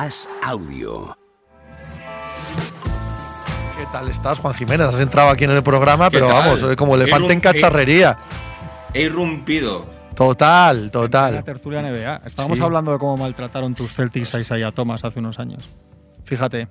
As 0.00 0.28
Audio. 0.44 1.18
¿Qué 3.76 3.84
tal 3.90 4.08
estás, 4.08 4.38
Juan 4.38 4.54
Jiménez? 4.54 4.86
Has 4.86 5.00
entrado 5.00 5.28
aquí 5.30 5.42
en 5.42 5.50
el 5.50 5.62
programa, 5.64 6.08
pero 6.08 6.28
tal? 6.28 6.36
vamos, 6.36 6.62
eh, 6.62 6.76
como 6.76 6.94
elefante 6.94 7.32
en 7.32 7.40
cacharrería. 7.40 8.16
He 8.94 9.02
irrumpido. 9.02 9.84
Total, 10.14 10.84
La 10.84 10.90
total. 10.92 11.42
tertulia 11.42 11.80
NBA. 11.82 12.22
Estábamos 12.26 12.58
Sí. 12.58 12.64
hablando 12.64 12.92
de 12.92 12.98
cómo 13.00 13.16
maltrataron 13.16 13.74
tus 13.74 13.92
Celtics 13.92 14.32
a 14.36 14.38
Isaiah 14.38 14.70
Thomas 14.70 15.04
hace 15.04 15.18
unos 15.18 15.40
años. 15.40 15.68
Fíjate 16.24 16.68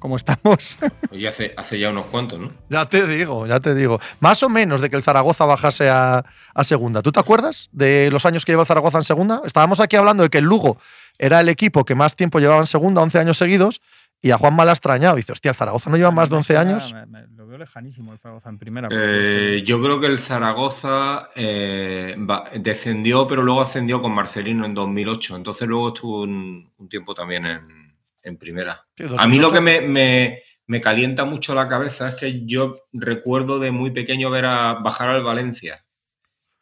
cómo 0.00 0.16
estamos. 0.16 0.76
Oye, 1.12 1.28
hace, 1.28 1.54
hace 1.56 1.78
ya 1.78 1.90
unos 1.90 2.06
cuantos, 2.06 2.40
¿no? 2.40 2.50
Ya 2.70 2.88
te 2.88 3.06
digo, 3.06 3.46
ya 3.46 3.60
te 3.60 3.72
digo. 3.76 4.00
Más 4.18 4.42
o 4.42 4.48
menos 4.48 4.80
de 4.80 4.90
que 4.90 4.96
el 4.96 5.04
Zaragoza 5.04 5.44
bajase 5.44 5.88
a, 5.90 6.24
a 6.52 6.64
segunda. 6.64 7.02
¿Tú 7.02 7.12
te 7.12 7.20
acuerdas 7.20 7.68
de 7.70 8.10
los 8.10 8.26
años 8.26 8.44
que 8.44 8.50
lleva 8.50 8.62
el 8.62 8.66
Zaragoza 8.66 8.98
en 8.98 9.04
segunda? 9.04 9.42
Estábamos 9.44 9.78
aquí 9.78 9.94
hablando 9.94 10.24
de 10.24 10.28
que 10.30 10.38
el 10.38 10.44
Lugo 10.44 10.76
era 11.18 11.40
el 11.40 11.48
equipo 11.48 11.84
que 11.84 11.94
más 11.94 12.16
tiempo 12.16 12.38
llevaba 12.40 12.60
en 12.60 12.66
segunda, 12.66 13.00
11 13.02 13.18
años 13.18 13.36
seguidos, 13.38 13.80
y 14.20 14.30
a 14.30 14.38
Juan 14.38 14.54
mal 14.56 14.68
ha 14.70 14.72
extrañado. 14.72 15.16
Dice, 15.16 15.32
hostia, 15.32 15.50
el 15.50 15.54
Zaragoza 15.54 15.90
no 15.90 15.96
lleva 15.96 16.10
más 16.10 16.30
de 16.30 16.36
11 16.36 16.56
años. 16.56 16.92
Me- 16.94 17.04
me- 17.06 17.26
lo 17.28 17.46
veo 17.46 17.58
lejanísimo 17.58 18.12
el 18.12 18.18
Zaragoza 18.18 18.48
en 18.48 18.58
primera. 18.58 18.88
Eh, 18.90 19.62
yo 19.66 19.82
creo 19.82 20.00
que 20.00 20.06
el 20.06 20.18
Zaragoza 20.18 21.28
eh, 21.34 22.16
va- 22.18 22.44
descendió, 22.54 23.26
pero 23.26 23.42
luego 23.42 23.60
ascendió 23.60 24.00
con 24.00 24.12
Marcelino 24.12 24.64
en 24.64 24.72
2008. 24.74 25.36
Entonces 25.36 25.68
luego 25.68 25.88
estuvo 25.88 26.22
un, 26.22 26.70
un 26.78 26.88
tiempo 26.88 27.14
también 27.14 27.44
en, 27.44 27.94
en 28.22 28.36
primera. 28.38 28.80
Sí, 28.96 29.04
A 29.18 29.26
mí 29.28 29.36
lo 29.36 29.50
2008. 29.50 29.52
que 29.52 29.60
me, 29.60 29.80
me- 29.82 30.38
me 30.66 30.80
calienta 30.80 31.26
mucho 31.26 31.54
la 31.54 31.68
cabeza 31.68 32.08
es 32.08 32.14
que 32.14 32.46
yo 32.46 32.78
recuerdo 32.94 33.58
de 33.58 33.70
muy 33.72 33.90
pequeño 33.90 34.30
ver 34.30 34.46
a 34.46 34.72
bajar 34.74 35.10
al 35.10 35.22
Valencia. 35.22 35.83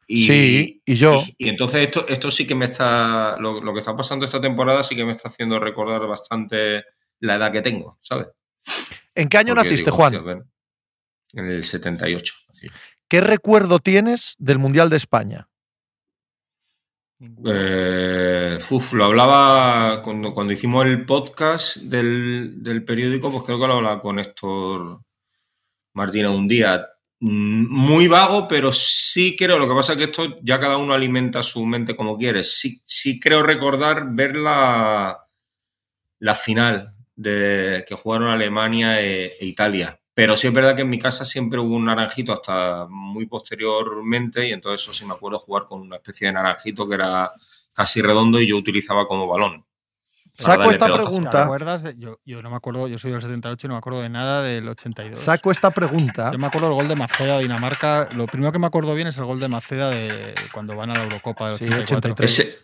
Y, 0.06 0.26
Sí, 0.26 0.82
y 0.84 0.94
yo. 0.94 1.22
Y, 1.38 1.46
y 1.46 1.48
entonces 1.48 1.82
esto, 1.82 2.06
esto 2.08 2.30
sí 2.30 2.46
que 2.46 2.54
me 2.54 2.66
está. 2.66 3.36
Lo, 3.38 3.60
lo 3.60 3.72
que 3.72 3.80
está 3.80 3.96
pasando 3.96 4.24
esta 4.24 4.40
temporada 4.40 4.82
sí 4.82 4.94
que 4.96 5.04
me 5.04 5.12
está 5.12 5.28
haciendo 5.28 5.58
recordar 5.58 6.06
bastante 6.06 6.84
la 7.20 7.36
edad 7.36 7.52
que 7.52 7.62
tengo, 7.62 7.98
¿sabes? 8.00 8.28
¿En 9.14 9.28
qué 9.28 9.38
año 9.38 9.54
Porque 9.54 9.68
naciste, 9.68 9.90
digo, 9.90 9.96
Juan? 9.96 10.44
En 11.34 11.46
el 11.46 11.64
78. 11.64 12.34
así. 12.48 12.68
¿Qué 13.08 13.20
recuerdo 13.20 13.78
tienes 13.78 14.36
del 14.38 14.58
Mundial 14.58 14.90
de 14.90 14.96
España? 14.96 15.48
Eh, 17.44 18.58
uf, 18.70 18.92
lo 18.94 19.04
hablaba 19.04 20.02
cuando, 20.02 20.32
cuando 20.32 20.52
hicimos 20.52 20.86
el 20.86 21.06
podcast 21.06 21.76
del, 21.76 22.62
del 22.62 22.84
periódico, 22.84 23.30
pues 23.30 23.44
creo 23.44 23.60
que 23.60 23.66
lo 23.66 23.74
hablaba 23.74 24.00
con 24.00 24.18
Héctor 24.18 25.00
Martínez 25.94 26.30
un 26.30 26.48
día. 26.48 26.88
Mm, 27.24 27.68
Muy 27.70 28.08
vago, 28.08 28.48
pero 28.48 28.72
sí 28.72 29.36
creo, 29.36 29.58
lo 29.58 29.68
que 29.68 29.74
pasa 29.74 29.92
es 29.92 29.98
que 29.98 30.04
esto 30.04 30.38
ya 30.42 30.58
cada 30.58 30.76
uno 30.76 30.92
alimenta 30.94 31.42
su 31.42 31.64
mente 31.66 31.94
como 31.96 32.16
quiere. 32.18 32.42
Sí, 32.42 32.82
sí 32.84 33.20
creo 33.20 33.42
recordar 33.42 34.06
ver 34.14 34.34
la, 34.36 35.18
la 36.20 36.34
final 36.34 36.94
de 37.16 37.84
que 37.86 37.94
jugaron 37.96 38.28
Alemania 38.28 39.00
e, 39.00 39.26
e 39.26 39.46
Italia. 39.46 39.98
Pero 40.14 40.36
sí 40.36 40.48
es 40.48 40.52
verdad 40.54 40.76
que 40.76 40.82
en 40.82 40.90
mi 40.90 40.98
casa 40.98 41.24
siempre 41.24 41.60
hubo 41.60 41.76
un 41.76 41.86
naranjito 41.86 42.32
hasta 42.32 42.86
muy 42.90 43.26
posteriormente 43.26 44.46
y 44.48 44.52
entonces 44.52 44.82
eso 44.82 44.92
sí 44.92 45.06
me 45.06 45.14
acuerdo 45.14 45.38
jugar 45.38 45.64
con 45.66 45.80
una 45.80 45.96
especie 45.96 46.26
de 46.28 46.34
naranjito 46.34 46.88
que 46.88 46.96
era 46.96 47.30
casi 47.74 48.02
redondo 48.02 48.40
y 48.40 48.48
yo 48.48 48.56
utilizaba 48.58 49.06
como 49.08 49.28
balón. 49.28 49.64
Saco 50.42 50.70
esta 50.70 50.86
pelotazos. 50.86 51.10
¿Te 51.10 51.16
pregunta. 51.20 51.42
acuerdas? 51.44 51.82
de- 51.82 51.96
yo, 51.98 52.18
yo 52.24 52.42
no 52.42 52.50
me 52.50 52.56
acuerdo, 52.56 52.88
yo 52.88 52.98
soy 52.98 53.12
del 53.12 53.22
78 53.22 53.66
y 53.66 53.68
no 53.68 53.74
me 53.74 53.78
acuerdo 53.78 54.00
de 54.02 54.08
nada 54.08 54.42
del 54.42 54.68
82. 54.68 55.18
Saco 55.18 55.50
esta 55.50 55.70
pregunta. 55.70 56.30
Yo 56.32 56.38
me 56.38 56.46
acuerdo 56.46 56.68
del 56.68 56.76
gol 56.76 56.88
de 56.88 56.96
Maceda 56.96 57.36
de 57.36 57.42
Dinamarca. 57.42 58.08
Lo 58.14 58.26
primero 58.26 58.52
que 58.52 58.58
me 58.58 58.66
acuerdo 58.66 58.94
bien 58.94 59.08
es 59.08 59.16
el 59.18 59.24
gol 59.24 59.40
de 59.40 59.48
Maceda 59.48 59.90
de 59.90 60.34
cuando 60.52 60.76
van 60.76 60.90
a 60.90 60.94
la 60.94 61.04
Eurocopa 61.04 61.48
del 61.50 61.58
Sí, 61.58 61.64
84. 61.66 61.96
83. 61.98 62.38
Ese, 62.38 62.58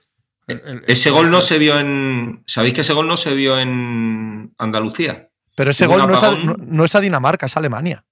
El- 0.46 0.62
el- 0.64 0.84
ese 0.86 1.10
gol 1.10 1.30
no 1.30 1.40
se 1.40 1.58
vio 1.58 1.78
en. 1.78 2.42
¿Sabéis 2.46 2.74
que 2.74 2.80
ese 2.80 2.92
gol 2.94 3.06
no 3.06 3.16
se 3.16 3.34
vio 3.34 3.58
en 3.58 4.54
Andalucía? 4.58 5.28
Pero 5.54 5.70
ese 5.72 5.86
gol 5.86 6.06
no 6.06 6.14
es, 6.14 6.22
a, 6.22 6.28
apagón. 6.28 6.46
no- 6.46 6.56
no 6.58 6.84
es 6.84 6.94
a 6.94 7.00
Dinamarca, 7.00 7.46
es 7.46 7.56
a 7.56 7.60
Alemania. 7.60 8.04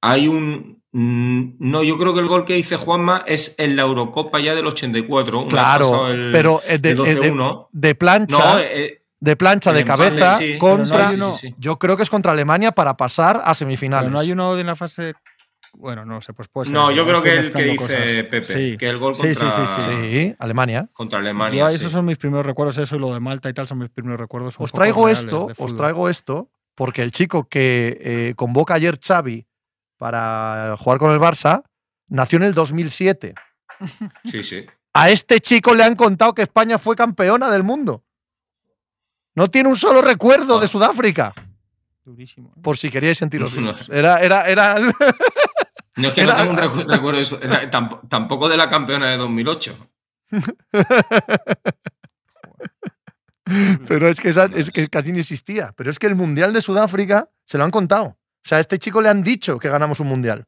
Hay 0.00 0.28
un. 0.28 0.82
Mm, 0.94 1.56
No, 1.58 1.82
yo 1.82 1.98
creo 1.98 2.14
que 2.14 2.20
el 2.20 2.28
gol 2.28 2.44
que 2.46 2.54
dice 2.54 2.76
Juanma 2.76 3.22
es 3.26 3.54
en 3.58 3.76
la 3.76 3.82
Eurocopa 3.82 4.40
ya 4.40 4.54
del 4.54 4.66
84. 4.66 5.38
una 5.40 5.44
vez 5.44 5.52
Claro, 5.52 6.08
el- 6.08 6.30
pero 6.32 6.62
eh, 6.66 6.78
de, 6.78 6.90
el 6.92 7.00
eh, 7.00 7.14
de- 7.14 7.32
12-1. 7.32 7.68
de 7.72 7.94
plancha, 7.94 8.38
No, 8.54 8.58
eh, 8.60 9.02
de 9.20 9.36
plancha 9.36 9.72
de 9.72 9.84
cabeza 9.84 10.38
sí. 10.38 10.56
contra. 10.58 10.84
Pero 10.96 11.02
no 11.04 11.08
hay 11.10 11.14
uno- 11.16 11.34
sí, 11.34 11.48
sí. 11.48 11.54
Yo 11.58 11.78
creo 11.78 11.96
que 11.96 12.02
es 12.04 12.10
contra 12.10 12.32
Alemania 12.32 12.72
para 12.72 12.96
pasar 12.96 13.42
a 13.44 13.52
semifinales. 13.54 14.06
Pero 14.06 14.14
no 14.14 14.20
hay 14.20 14.32
uno 14.32 14.54
de 14.56 14.64
la 14.64 14.76
fase. 14.76 15.14
Bueno, 15.76 16.04
no 16.04 16.20
sé, 16.20 16.32
pues 16.32 16.46
puede 16.46 16.66
ser. 16.66 16.74
No, 16.74 16.92
yo 16.92 17.04
creo 17.04 17.20
que 17.20 17.34
el 17.34 17.52
que 17.52 17.62
dice 17.64 17.76
cosas. 17.78 17.96
Pepe, 18.06 18.42
Sí. 18.44 18.76
que 18.76 18.88
el 18.88 18.98
gol 18.98 19.16
Sí, 19.16 19.22
contra, 19.34 19.50
sí, 19.50 19.72
sí, 19.74 19.80
sí. 19.82 20.10
Sí, 20.12 20.36
Alemania. 20.38 20.88
contra 20.92 21.18
Yo, 21.18 21.22
Alemania. 21.22 21.68
esos 21.70 21.88
sí. 21.88 21.90
son 21.90 22.04
mis 22.04 22.16
primeros 22.16 22.46
recuerdos, 22.46 22.78
eso 22.78 22.94
y 22.94 23.00
lo 23.00 23.12
de 23.12 23.18
Malta 23.18 23.48
y 23.50 23.54
tal 23.54 23.66
son 23.66 23.78
mis 23.78 23.90
primeros 23.90 24.20
recuerdos. 24.20 24.54
Os 24.58 24.70
traigo 24.70 25.08
esto, 25.08 25.48
os 25.58 25.76
traigo 25.76 26.08
esto, 26.08 26.48
porque 26.76 27.02
el 27.02 27.10
chico 27.10 27.48
que 27.48 27.98
eh, 28.00 28.34
convoca 28.36 28.74
ayer 28.74 29.00
Xavi 29.04 29.44
para 29.96 30.76
jugar 30.78 30.98
con 30.98 31.10
el 31.10 31.18
Barça 31.20 31.62
nació 32.08 32.36
en 32.38 32.44
el 32.44 32.54
2007. 32.54 33.34
Sí, 34.30 34.42
sí. 34.44 34.66
A 34.92 35.10
este 35.10 35.40
chico 35.40 35.74
le 35.74 35.82
han 35.82 35.96
contado 35.96 36.32
que 36.34 36.42
España 36.42 36.78
fue 36.78 36.94
campeona 36.94 37.50
del 37.50 37.64
mundo. 37.64 38.04
No 39.34 39.50
tiene 39.50 39.68
un 39.68 39.74
solo 39.76 40.00
recuerdo 40.00 40.60
de 40.60 40.68
Sudáfrica, 40.68 41.32
Durísimo. 42.04 42.52
¿eh? 42.56 42.60
por 42.62 42.76
si 42.76 42.90
queríais 42.90 43.18
sentiros 43.18 43.52
No. 43.58 43.74
Era, 43.90 44.20
era, 44.20 44.44
era. 44.46 44.76
No 45.96 46.08
es 46.08 46.14
que 46.14 46.22
Era- 46.22 46.34
no 46.34 46.38
tengo 46.40 46.52
un 46.52 46.58
recu- 46.58 46.88
recuerdo 46.90 47.16
de 47.16 47.22
eso. 47.22 47.40
Era- 47.42 47.70
tamp- 47.70 48.08
tampoco 48.08 48.48
de 48.48 48.56
la 48.56 48.68
campeona 48.68 49.10
de 49.10 49.16
2008. 49.16 49.76
Pero 53.86 54.08
es 54.08 54.20
que, 54.20 54.30
esa- 54.30 54.46
es 54.46 54.70
que 54.70 54.88
casi 54.88 55.12
ni 55.12 55.20
existía. 55.20 55.72
Pero 55.76 55.90
es 55.90 55.98
que 55.98 56.06
el 56.06 56.14
Mundial 56.14 56.52
de 56.52 56.62
Sudáfrica 56.62 57.28
se 57.44 57.58
lo 57.58 57.64
han 57.64 57.70
contado. 57.70 58.16
O 58.44 58.48
sea, 58.48 58.58
a 58.58 58.60
este 58.60 58.78
chico 58.78 59.00
le 59.00 59.08
han 59.08 59.22
dicho 59.22 59.58
que 59.58 59.68
ganamos 59.68 60.00
un 60.00 60.08
Mundial. 60.08 60.44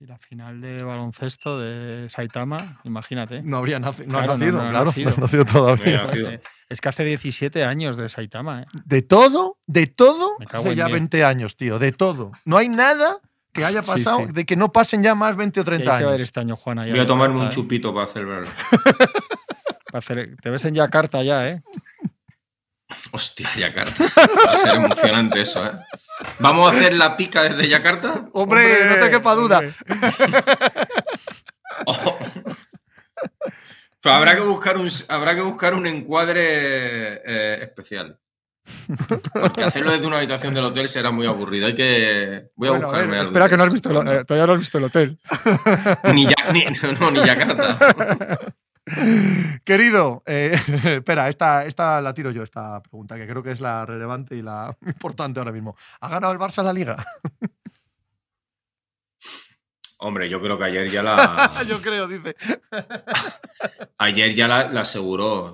Y 0.00 0.06
la 0.06 0.16
final 0.16 0.60
de 0.60 0.84
baloncesto 0.84 1.58
de 1.58 2.08
Saitama, 2.08 2.80
imagínate. 2.84 3.42
No 3.42 3.56
habría 3.56 3.80
naci- 3.80 4.04
no 4.06 4.12
Claro, 4.18 4.32
ha 4.34 4.36
nacido, 4.36 4.62
no 4.62 4.70
claro. 4.70 4.84
nacido. 4.86 5.10
No 5.10 5.16
ha 5.16 5.20
nacido 5.22 5.44
todavía. 5.44 6.02
Nacido. 6.04 6.30
Es 6.68 6.80
que 6.80 6.88
hace 6.88 7.04
17 7.04 7.64
años 7.64 7.96
de 7.96 8.08
Saitama, 8.08 8.62
¿eh? 8.62 8.66
De 8.84 9.02
todo, 9.02 9.58
de 9.66 9.88
todo, 9.88 10.36
hace 10.48 10.76
ya 10.76 10.84
diez. 10.84 10.92
20 10.94 11.24
años, 11.24 11.56
tío. 11.56 11.80
De 11.80 11.90
todo. 11.90 12.30
No 12.44 12.56
hay 12.58 12.68
nada 12.68 13.18
que 13.52 13.64
haya 13.64 13.82
pasado 13.82 14.18
sí. 14.26 14.32
de 14.32 14.46
que 14.46 14.54
no 14.54 14.70
pasen 14.70 15.02
ya 15.02 15.16
más 15.16 15.34
20 15.34 15.60
o 15.62 15.64
Que 15.64 15.70
ahí 15.72 15.76
30 15.78 15.98
se 15.98 16.04
va 16.04 16.10
a 16.10 16.12
ver 16.12 16.20
años. 16.20 16.28
este 16.28 16.40
año, 16.40 16.56
Voy 16.64 17.00
a 17.00 17.06
tomarme 17.06 17.40
un 17.40 17.46
¿eh? 17.48 17.50
chupito 17.50 17.92
para 17.92 18.06
celebrarlo. 18.06 18.48
Para 19.90 19.98
hacer- 20.00 20.36
Te 20.40 20.50
ves 20.50 20.64
en 20.66 20.74
Yakarta 20.74 21.22
ya, 21.24 21.48
¿eh? 21.48 21.60
Hostia, 23.10 23.48
Yakarta. 23.56 24.04
Va 24.46 24.52
a 24.52 24.56
ser 24.56 24.74
emocionante 24.76 25.40
eso, 25.40 25.64
¿eh? 25.66 25.72
¿Vamos 26.38 26.66
a 26.72 26.76
hacer 26.76 26.94
la 26.94 27.16
pica 27.16 27.42
desde 27.44 27.68
Yakarta? 27.68 28.28
Hombre, 28.32 28.84
no 28.88 28.96
te 28.96 29.10
quepa 29.10 29.34
duda. 29.34 29.62
Oh. 31.86 32.18
Pero 34.02 34.14
habrá 34.14 34.34
que 34.34 34.40
buscar 34.40 34.76
un, 34.78 34.88
habrá 35.08 35.34
que 35.36 35.42
buscar 35.42 35.74
un 35.74 35.86
encuadre 35.86 36.42
eh, 37.24 37.58
especial. 37.62 38.18
Porque 39.32 39.62
hacerlo 39.62 39.92
desde 39.92 40.06
una 40.06 40.16
habitación 40.18 40.54
del 40.54 40.64
hotel 40.64 40.88
será 40.88 41.10
muy 41.12 41.26
aburrido. 41.26 41.66
Hay 41.68 41.74
que. 41.76 42.50
Voy 42.56 42.68
a 42.68 42.72
Bueno, 42.72 42.86
a 42.86 42.88
buscarme 42.88 43.10
ver, 43.12 43.18
algo 43.20 43.30
espera 43.30 43.48
que 43.48 43.56
no 43.56 43.62
has 43.64 43.72
visto, 43.72 43.90
el- 43.90 44.08
eh, 44.08 44.24
todavía 44.24 44.46
no 44.46 44.52
has 44.54 44.58
visto 44.58 44.78
el 44.78 44.84
hotel. 44.84 45.18
Ni, 46.12 46.26
Ya- 46.26 46.52
ni- 46.52 46.64
no, 47.00 47.10
ni 47.12 47.24
Yakarta. 47.24 48.38
Querido, 49.64 50.22
eh, 50.26 50.56
espera, 50.84 51.28
esta, 51.28 51.64
esta 51.66 52.00
la 52.00 52.14
tiro 52.14 52.30
yo, 52.30 52.42
esta 52.42 52.80
pregunta, 52.82 53.16
que 53.16 53.26
creo 53.26 53.42
que 53.42 53.50
es 53.52 53.60
la 53.60 53.84
relevante 53.86 54.36
y 54.36 54.42
la 54.42 54.76
importante 54.86 55.40
ahora 55.40 55.52
mismo. 55.52 55.76
¿Ha 56.00 56.08
ganado 56.08 56.32
el 56.32 56.38
Barça 56.38 56.62
la 56.62 56.72
liga? 56.72 56.96
Hombre, 60.00 60.28
yo 60.28 60.40
creo 60.40 60.56
que 60.56 60.64
ayer 60.64 60.90
ya 60.90 61.02
la. 61.02 61.64
yo 61.68 61.80
creo, 61.82 62.06
dice. 62.06 62.36
Ayer 63.98 64.34
ya 64.34 64.46
la, 64.46 64.68
la 64.68 64.82
aseguró. 64.82 65.52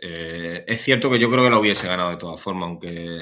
Eh, 0.00 0.64
es 0.66 0.80
cierto 0.82 1.10
que 1.10 1.18
yo 1.18 1.30
creo 1.30 1.44
que 1.44 1.50
la 1.50 1.58
hubiese 1.58 1.86
ganado 1.88 2.10
de 2.10 2.16
todas 2.16 2.40
formas, 2.40 2.68
aunque, 2.68 3.20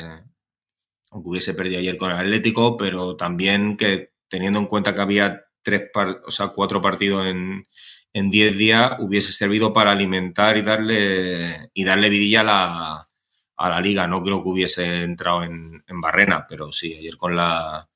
aunque 1.11 1.29
hubiese 1.31 1.55
perdido 1.55 1.81
ayer 1.81 1.97
con 1.97 2.11
el 2.11 2.19
Atlético, 2.19 2.77
pero 2.77 3.17
también 3.17 3.77
que 3.77 4.13
teniendo 4.29 4.59
en 4.59 4.67
cuenta 4.67 4.95
que 4.95 5.01
había 5.01 5.45
tres 5.63 5.91
par- 5.93 6.21
o 6.27 6.31
sea, 6.31 6.49
cuatro 6.49 6.83
partidos 6.83 7.27
en, 7.27 7.67
en 8.13 8.31
diez 8.31 8.57
días, 8.57 8.93
hubiese 9.01 9.33
servido 9.33 9.73
para 9.73 9.93
alimentar 9.93 10.57
y 10.57 10.63
darle 10.63 11.71
y 11.75 11.85
darle 11.85 12.09
vidilla 12.09 12.41
a 12.41 12.45
la, 12.45 13.09
a 13.57 13.69
la 13.69 13.81
liga. 13.81 14.07
No 14.07 14.23
creo 14.23 14.43
que 14.43 14.49
hubiese 14.49 15.03
entrado 15.03 15.45
en, 15.45 15.83
en 15.87 16.01
barrena, 16.01 16.47
pero 16.49 16.73
sí, 16.73 16.95
ayer 16.95 17.17
con 17.17 17.37
la, 17.37 17.89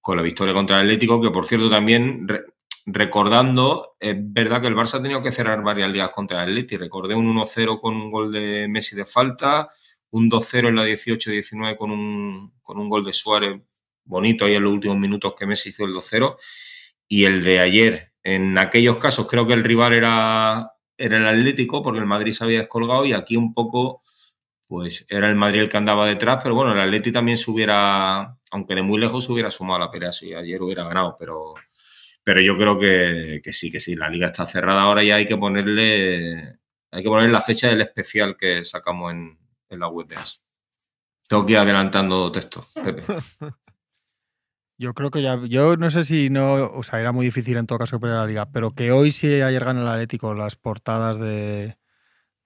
con 0.00 0.16
la 0.16 0.22
victoria 0.22 0.54
contra 0.54 0.76
el 0.76 0.82
Atlético, 0.82 1.20
que 1.20 1.30
por 1.30 1.46
cierto 1.46 1.70
también 1.70 2.26
re- 2.28 2.44
recordando, 2.86 3.96
es 4.00 4.16
verdad 4.18 4.60
que 4.60 4.66
el 4.68 4.74
Barça 4.74 4.94
ha 4.98 5.02
tenido 5.02 5.22
que 5.22 5.32
cerrar 5.32 5.62
varias 5.62 5.90
ligas 5.90 6.10
contra 6.10 6.42
el 6.42 6.50
Atleti. 6.50 6.76
Recordé 6.76 7.14
un 7.14 7.26
1-0 7.36 7.78
con 7.80 7.94
un 7.96 8.10
gol 8.10 8.32
de 8.32 8.66
Messi 8.68 8.96
de 8.96 9.04
falta, 9.04 9.70
un 10.10 10.28
2-0 10.30 10.68
en 10.68 10.76
la 10.76 10.84
18-19 10.86 11.76
con 11.76 11.90
un, 11.90 12.54
con 12.62 12.78
un 12.78 12.88
gol 12.88 13.04
de 13.04 13.12
Suárez 13.12 13.60
bonito 14.04 14.44
ahí 14.44 14.54
en 14.54 14.64
los 14.64 14.72
últimos 14.72 14.98
minutos 14.98 15.34
que 15.38 15.46
Messi 15.46 15.68
hizo 15.70 15.84
el 15.84 15.92
2-0. 15.92 16.36
Y 17.08 17.24
el 17.24 17.42
de 17.44 17.60
ayer, 17.60 18.09
en 18.34 18.58
aquellos 18.58 18.98
casos 18.98 19.26
creo 19.28 19.46
que 19.46 19.52
el 19.52 19.64
rival 19.64 19.92
era, 19.92 20.72
era 20.96 21.16
el 21.16 21.26
Atlético 21.26 21.82
porque 21.82 22.00
el 22.00 22.06
Madrid 22.06 22.32
se 22.32 22.44
había 22.44 22.60
descolgado 22.60 23.04
y 23.04 23.12
aquí 23.12 23.36
un 23.36 23.54
poco 23.54 24.02
pues 24.70 25.04
era 25.08 25.28
el 25.28 25.34
Madrid 25.34 25.62
el 25.62 25.68
que 25.68 25.78
andaba 25.78 26.06
detrás, 26.06 26.40
pero 26.40 26.54
bueno, 26.54 26.72
el 26.72 26.78
Atleti 26.78 27.10
también 27.10 27.36
se 27.36 27.50
hubiera, 27.50 28.38
aunque 28.52 28.76
de 28.76 28.82
muy 28.82 29.00
lejos 29.00 29.24
se 29.24 29.32
hubiera 29.32 29.50
sumado 29.50 29.82
a 29.82 29.86
la 29.86 29.90
pelea 29.90 30.12
si 30.12 30.32
ayer 30.32 30.62
hubiera 30.62 30.84
ganado, 30.84 31.16
pero, 31.18 31.54
pero 32.22 32.40
yo 32.40 32.56
creo 32.56 32.78
que, 32.78 33.52
sí, 33.52 33.72
que 33.72 33.80
sí, 33.80 33.96
la 33.96 34.08
liga 34.08 34.26
está 34.26 34.46
cerrada 34.46 34.82
ahora 34.82 35.02
y 35.02 35.10
hay 35.10 35.26
que 35.26 35.36
ponerle, 35.36 36.60
hay 36.92 37.02
que 37.02 37.08
ponerle 37.08 37.32
la 37.32 37.40
fecha 37.40 37.66
del 37.66 37.80
especial 37.80 38.36
que 38.36 38.64
sacamos 38.64 39.10
en, 39.10 39.36
en 39.70 39.80
la 39.80 39.88
web 39.88 40.06
de 40.06 40.14
AS. 40.14 40.44
Tengo 41.28 41.44
que 41.44 41.52
ir 41.52 41.58
adelantando 41.58 42.30
texto, 42.30 42.64
Pepe. 42.84 43.02
Yo 44.80 44.94
creo 44.94 45.10
que 45.10 45.20
ya, 45.20 45.38
yo 45.46 45.76
no 45.76 45.90
sé 45.90 46.04
si 46.04 46.30
no, 46.30 46.54
o 46.54 46.82
sea, 46.82 47.00
era 47.00 47.12
muy 47.12 47.26
difícil 47.26 47.58
en 47.58 47.66
todo 47.66 47.78
caso 47.78 48.00
perder 48.00 48.16
la 48.16 48.26
liga, 48.26 48.46
pero 48.50 48.70
que 48.70 48.92
hoy 48.92 49.10
si 49.10 49.42
ayer 49.42 49.62
gana 49.62 49.82
el 49.82 49.86
Atlético, 49.86 50.32
las 50.32 50.56
portadas 50.56 51.20
de, 51.20 51.76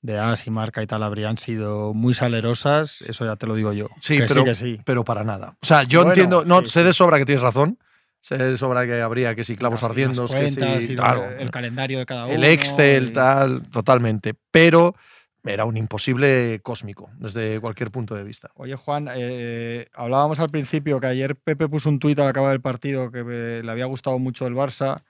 de 0.03 0.19
As 0.19 0.45
y 0.49 0.51
Marca 0.51 0.83
y 0.83 0.89
tal 0.89 1.05
habrían 1.05 1.39
sido 1.39 1.95
muy 1.95 2.13
salerosas, 2.13 3.03
eso 3.03 3.25
ya 3.25 3.37
te 3.37 3.47
lo 3.47 3.55
digo 3.55 3.73
yo. 3.73 3.87
Sí, 4.01 4.19
pero, 4.27 4.53
sí, 4.57 4.81
pero 4.85 5.05
para 5.05 5.23
nada. 5.23 5.57
O 5.63 5.67
sea, 5.67 5.85
yo 5.85 6.03
entiendo, 6.03 6.45
no, 6.45 6.67
sé 6.67 6.83
de 6.83 6.93
sobra 6.93 7.19
que 7.19 7.25
tienes 7.25 7.41
razón, 7.41 7.79
sé 8.19 8.37
de 8.37 8.59
sobra 8.59 8.85
que 8.85 9.01
habría 9.01 9.37
que 9.37 9.45
si 9.45 9.55
clavos 9.55 9.85
ardiendo, 9.85 10.27
que 10.27 10.49
si, 10.49 10.97
claro, 10.97 11.31
el 11.39 11.53
calendario 11.53 12.01
de 12.01 12.07
cada 12.07 12.25
uno. 12.25 12.35
El 12.35 12.43
Excel, 12.43 13.13
tal, 13.13 13.71
totalmente. 13.71 14.35
Pero 14.51 14.97
era 15.45 15.67
un 15.67 15.77
imposible 15.77 16.61
cósmico 16.63 17.11
desde 17.19 17.61
cualquier 17.61 17.91
punto 17.91 18.15
de 18.15 18.25
vista. 18.25 18.51
Oye, 18.55 18.77
Juan, 18.77 19.09
eh, 19.15 19.89
hablábamos 19.95 20.41
al 20.41 20.49
principio 20.49 20.99
que 21.01 21.07
ayer 21.07 21.37
Pepe 21.37 21.69
puso 21.69 21.91
un 21.91 21.99
tuit 21.99 22.19
al 22.19 22.29
acabar 22.29 22.51
del 22.53 22.63
partido 22.63 23.11
que 23.11 23.63
le 23.63 23.71
había 23.71 23.85
gustado 23.85 24.19
mucho 24.19 24.47
el 24.47 24.55
Barça. 24.55 25.03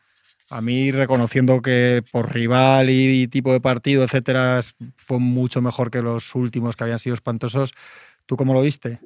A 0.51 0.61
mí, 0.61 0.91
reconociendo 0.91 1.63
que 1.63 2.03
por 2.13 2.35
rival 2.35 2.91
y, 2.91 3.29
tipo 3.29 3.53
de 3.53 3.61
partido, 3.61 4.05
etcétera, 4.05 4.61
fue 4.97 5.19
mucho 5.19 5.63
mejor 5.63 5.91
que 5.91 6.03
los 6.03 6.35
últimos 6.35 6.77
que 6.77 6.85
habían 6.85 6.99
sido 6.99 7.15
espantosos. 7.15 7.73
¿Tú 8.27 8.37
cómo 8.37 8.53
lo 8.53 8.61
viste? 8.61 9.01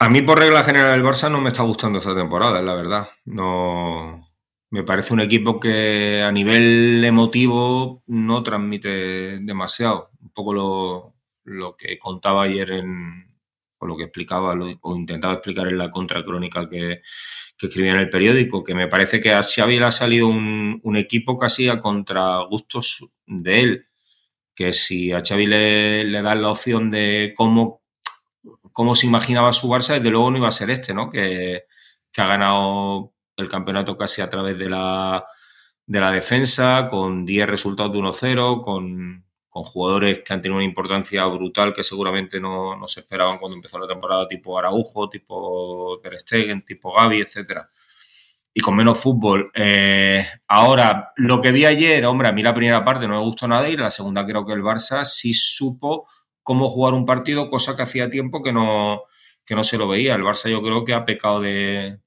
A 0.00 0.08
mí, 0.08 0.22
por 0.22 0.38
regla 0.38 0.64
general, 0.64 0.98
el 0.98 1.04
Barça 1.04 1.30
no 1.30 1.40
me 1.40 1.48
está 1.48 1.62
gustando 1.62 1.98
esta 1.98 2.14
temporada, 2.14 2.60
la 2.62 2.74
verdad. 2.74 3.08
No, 3.24 4.27
me 4.70 4.82
parece 4.82 5.14
un 5.14 5.20
equipo 5.20 5.58
que 5.58 6.22
a 6.22 6.30
nivel 6.32 7.02
emotivo 7.04 8.02
no 8.06 8.42
transmite 8.42 9.38
demasiado. 9.40 10.10
Un 10.20 10.30
poco 10.30 11.14
lo, 11.44 11.76
que 11.76 11.98
contaba 11.98 12.42
ayer 12.42 12.72
en, 12.72 13.26
o 13.78 13.86
lo 13.86 13.96
que 13.96 14.04
explicaba 14.04 14.54
o 14.82 14.96
intentaba 14.96 15.34
explicar 15.34 15.68
en 15.68 15.78
la 15.78 15.90
contracrónica 15.90 16.68
que, 16.68 17.02
que 17.56 17.66
escribía 17.66 17.92
en 17.92 18.00
el 18.00 18.10
periódico, 18.10 18.62
que 18.62 18.74
me 18.74 18.88
parece 18.88 19.20
que 19.20 19.30
a 19.30 19.42
Xavi 19.42 19.78
le 19.78 19.86
ha 19.86 19.92
salido 19.92 20.28
un, 20.28 20.96
equipo 20.96 21.36
casi 21.38 21.68
a 21.68 21.80
contragustos 21.80 23.08
de 23.26 23.60
él, 23.60 23.86
que 24.54 24.72
si 24.72 25.12
a 25.12 25.22
Xavi 25.24 25.46
le, 25.46 26.04
le 26.04 26.22
dan 26.22 26.42
la 26.42 26.50
opción 26.50 26.90
de 26.90 27.32
cómo, 27.36 27.82
cómo 28.72 28.94
se 28.94 29.06
imaginaba 29.06 29.52
su 29.52 29.68
Barça, 29.68 29.94
desde 29.94 30.10
luego 30.10 30.30
no 30.30 30.38
iba 30.38 30.48
a 30.48 30.52
ser 30.52 30.70
este, 30.70 30.94
¿no? 30.94 31.10
Que, 31.10 31.64
que 32.12 32.20
ha 32.20 32.26
ganado 32.26 33.12
el 33.38 33.48
campeonato 33.48 33.96
casi 33.96 34.20
a 34.20 34.28
través 34.28 34.58
de 34.58 34.68
la, 34.68 35.24
de 35.86 36.00
la 36.00 36.10
defensa, 36.10 36.86
con 36.90 37.24
10 37.24 37.48
resultados 37.48 37.92
de 37.92 37.98
1-0, 37.98 38.62
con, 38.62 39.24
jugadores 39.50 40.20
que 40.20 40.32
han 40.32 40.40
tenido 40.40 40.56
una 40.56 40.64
importancia 40.64 41.26
brutal 41.26 41.72
que 41.72 41.82
seguramente 41.82 42.38
no, 42.38 42.80
se 42.86 43.00
esperaban 43.00 43.38
cuando 43.38 43.56
empezó 43.56 43.76
la 43.76 43.88
temporada, 43.88 44.28
tipo 44.28 44.56
Araujo, 44.56 45.10
tipo 45.10 45.98
Ter 46.00 46.16
Stegen, 46.20 46.64
tipo 46.64 46.92
Gaby, 46.92 47.22
etcétera. 47.22 47.68
Y 48.54 48.60
con 48.60 48.76
menos 48.76 49.00
fútbol. 49.00 49.50
Eh, 49.54 50.24
ahora, 50.46 51.12
lo 51.16 51.40
que 51.40 51.50
vi 51.50 51.64
ayer, 51.64 52.06
hombre, 52.06 52.28
a 52.28 52.32
mí 52.32 52.40
la 52.42 52.54
primera 52.54 52.84
parte 52.84 53.08
no 53.08 53.14
me 53.14 53.20
gustó 53.20 53.48
nada 53.48 53.68
y 53.68 53.76
la 53.76 53.90
segunda 53.90 54.24
creo 54.24 54.44
que 54.46 54.52
el 54.52 54.62
Barça 54.62 55.04
sí 55.04 55.34
supo 55.34 56.06
cómo 56.44 56.68
jugar 56.68 56.94
un 56.94 57.04
partido, 57.04 57.48
cosa 57.48 57.74
que 57.74 57.82
hacía 57.82 58.08
tiempo 58.08 58.42
que 58.42 58.52
no, 58.52 59.02
que 59.44 59.54
no 59.54 59.64
se 59.64 59.76
lo 59.76 59.88
veía. 59.88 60.14
El 60.14 60.22
Barça 60.22 60.48
yo 60.48 60.62
creo 60.62 60.84
que 60.84 60.94
ha 60.94 61.04
pecado 61.04 61.40
de, 61.40 61.98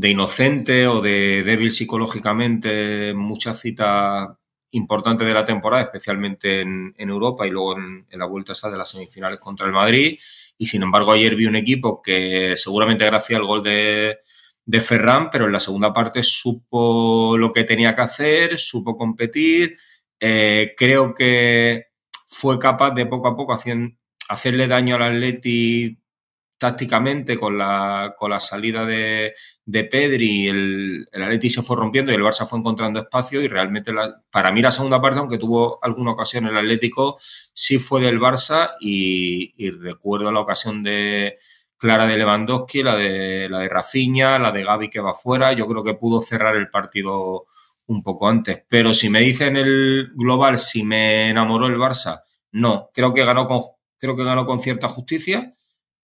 de 0.00 0.08
inocente 0.08 0.86
o 0.86 1.02
de 1.02 1.42
débil 1.44 1.72
psicológicamente 1.72 3.12
muchas 3.12 3.60
citas 3.60 4.30
importantes 4.70 5.28
de 5.28 5.34
la 5.34 5.44
temporada, 5.44 5.82
especialmente 5.82 6.62
en, 6.62 6.94
Europa 6.96 7.46
y 7.46 7.50
luego 7.50 7.76
en, 7.76 8.06
la 8.12 8.24
vuelta 8.24 8.52
esa 8.52 8.70
de 8.70 8.78
las 8.78 8.88
semifinales 8.88 9.38
contra 9.38 9.66
el 9.66 9.72
Madrid. 9.72 10.18
Y 10.56 10.66
sin 10.66 10.82
embargo, 10.82 11.12
ayer 11.12 11.36
vi 11.36 11.44
un 11.44 11.56
equipo 11.56 12.00
que 12.00 12.54
seguramente 12.56 13.04
gracias 13.04 13.38
al 13.38 13.46
gol 13.46 13.62
de, 13.62 14.20
de 14.64 14.80
Ferran, 14.80 15.30
pero 15.30 15.44
en 15.44 15.52
la 15.52 15.60
segunda 15.60 15.92
parte 15.92 16.22
supo 16.22 17.36
lo 17.36 17.52
que 17.52 17.64
tenía 17.64 17.94
que 17.94 18.00
hacer, 18.00 18.58
supo 18.58 18.96
competir. 18.96 19.76
Eh, 20.18 20.72
creo 20.78 21.14
que 21.14 21.88
fue 22.26 22.58
capaz 22.58 22.92
de 22.92 23.04
poco 23.04 23.28
a 23.28 23.36
poco 23.36 23.52
hacerle 23.52 24.66
daño 24.66 24.96
al 24.96 25.02
Atleti 25.02 25.99
tácticamente 26.60 27.38
con 27.38 27.56
la, 27.56 28.14
con 28.18 28.30
la 28.30 28.38
salida 28.38 28.84
de, 28.84 29.32
de 29.64 29.84
Pedri, 29.84 30.46
el, 30.46 31.06
el 31.10 31.22
Atleti 31.22 31.48
se 31.48 31.62
fue 31.62 31.74
rompiendo 31.74 32.12
y 32.12 32.16
el 32.16 32.20
Barça 32.20 32.46
fue 32.46 32.58
encontrando 32.58 33.00
espacio 33.00 33.40
y 33.40 33.48
realmente 33.48 33.92
para 34.30 34.52
mí 34.52 34.60
la 34.60 34.70
segunda 34.70 35.00
parte, 35.00 35.20
aunque 35.20 35.38
tuvo 35.38 35.82
alguna 35.82 36.10
ocasión 36.10 36.46
el 36.46 36.58
Atlético, 36.58 37.16
sí 37.54 37.78
fue 37.78 38.02
del 38.02 38.20
Barça 38.20 38.72
y, 38.78 39.70
recuerdo 39.70 40.30
la 40.30 40.40
ocasión 40.40 40.82
de 40.82 41.38
clara 41.78 42.06
de 42.06 42.18
Lewandowski, 42.18 42.82
la 42.82 42.94
de, 42.94 43.48
la 43.48 43.60
de 43.60 43.68
Rafinha, 43.70 44.38
la 44.38 44.52
de 44.52 44.62
Gaby 44.62 44.90
que 44.90 45.00
va 45.00 45.14
fuera, 45.14 45.54
yo 45.54 45.66
creo 45.66 45.82
que 45.82 45.94
pudo 45.94 46.20
cerrar 46.20 46.56
el 46.56 46.68
partido 46.68 47.46
un 47.86 48.02
poco 48.02 48.28
antes, 48.28 48.64
pero 48.68 48.92
si 48.92 49.08
me 49.08 49.20
dicen 49.20 49.56
el 49.56 50.10
global 50.14 50.58
si 50.58 50.84
me 50.84 51.30
enamoró 51.30 51.68
el 51.68 51.78
Barça, 51.78 52.20
no, 52.52 52.90
creo 52.92 53.14
que 53.14 53.24
ganó 53.24 53.46
con, 53.46 53.62
creo 53.96 54.14
que 54.14 54.24
ganó 54.24 54.44
con 54.44 54.60
cierta 54.60 54.90
justicia 54.90 55.56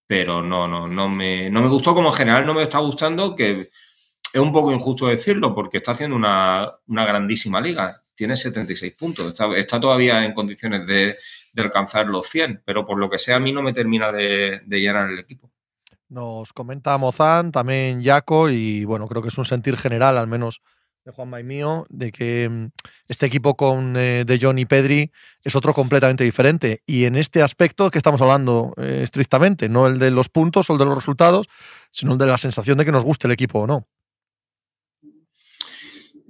pero 0.07 0.41
no, 0.41 0.67
no, 0.67 0.87
no 0.87 1.09
me, 1.09 1.49
no 1.49 1.61
me 1.61 1.67
gustó 1.67 1.93
como 1.93 2.09
en 2.09 2.15
general, 2.15 2.45
no 2.45 2.53
me 2.53 2.63
está 2.63 2.79
gustando, 2.79 3.35
que 3.35 3.69
es 4.33 4.41
un 4.41 4.53
poco 4.53 4.71
injusto 4.71 5.07
decirlo, 5.07 5.53
porque 5.53 5.77
está 5.77 5.91
haciendo 5.91 6.15
una, 6.15 6.79
grandísima 6.87 7.59
liga, 7.59 8.01
tiene 8.15 8.35
76 8.35 8.95
puntos, 8.97 9.39
está, 9.55 9.79
todavía 9.79 10.23
en 10.23 10.33
condiciones 10.33 10.87
de, 10.87 11.15
alcanzar 11.57 12.05
los 12.05 12.27
100, 12.27 12.61
pero 12.63 12.85
por 12.85 12.99
lo 12.99 13.09
que 13.09 13.17
sea 13.17 13.37
a 13.37 13.39
mí 13.39 13.51
no 13.51 13.63
me 13.63 13.73
termina 13.73 14.11
de, 14.11 14.61
de 14.63 14.79
llenar 14.79 15.09
el 15.09 15.17
equipo. 15.17 15.51
Nos 16.07 16.53
comenta 16.53 16.95
Mozán, 16.99 17.51
también 17.51 18.03
Jaco, 18.03 18.49
y 18.49 18.85
bueno, 18.85 19.07
creo 19.07 19.23
que 19.23 19.29
es 19.29 19.37
un 19.39 19.45
sentir 19.45 19.75
general, 19.75 20.19
al 20.19 20.27
menos 20.27 20.61
de 21.07 21.13
Juanma 21.13 21.39
y 21.39 21.43
mío, 21.45 21.85
de 21.89 22.11
que 22.11 22.49
mm, 22.49 22.65
este 23.07 23.25
equipo 23.27 23.55
con 23.55 23.95
eh, 23.95 24.25
De 24.25 24.37
Jong 24.41 24.59
y 24.59 24.65
Pedri 24.65 25.09
es 25.41 25.55
otro 25.55 25.73
completamente 25.73 26.25
diferente. 26.25 26.81
Y 26.85 27.05
en 27.05 27.15
este 27.15 27.41
aspecto 27.41 27.89
que 27.89 27.97
estamos 27.97 28.19
hablando 28.21 28.73
eh, 28.75 28.99
estrictamente, 29.03 29.69
no 29.69 29.87
el 29.87 29.99
de 29.99 30.11
los 30.11 30.27
puntos 30.27 30.69
o 30.69 30.73
el 30.73 30.79
de 30.79 30.85
los 30.85 30.95
resultados, 30.95 31.47
sino 31.91 32.11
el 32.11 32.17
de 32.17 32.27
la 32.27 32.37
sensación 32.37 32.77
de 32.77 32.83
que 32.83 32.91
nos 32.91 33.05
guste 33.05 33.27
el 33.27 33.31
equipo 33.31 33.59
o 33.59 33.67
no. 33.67 33.87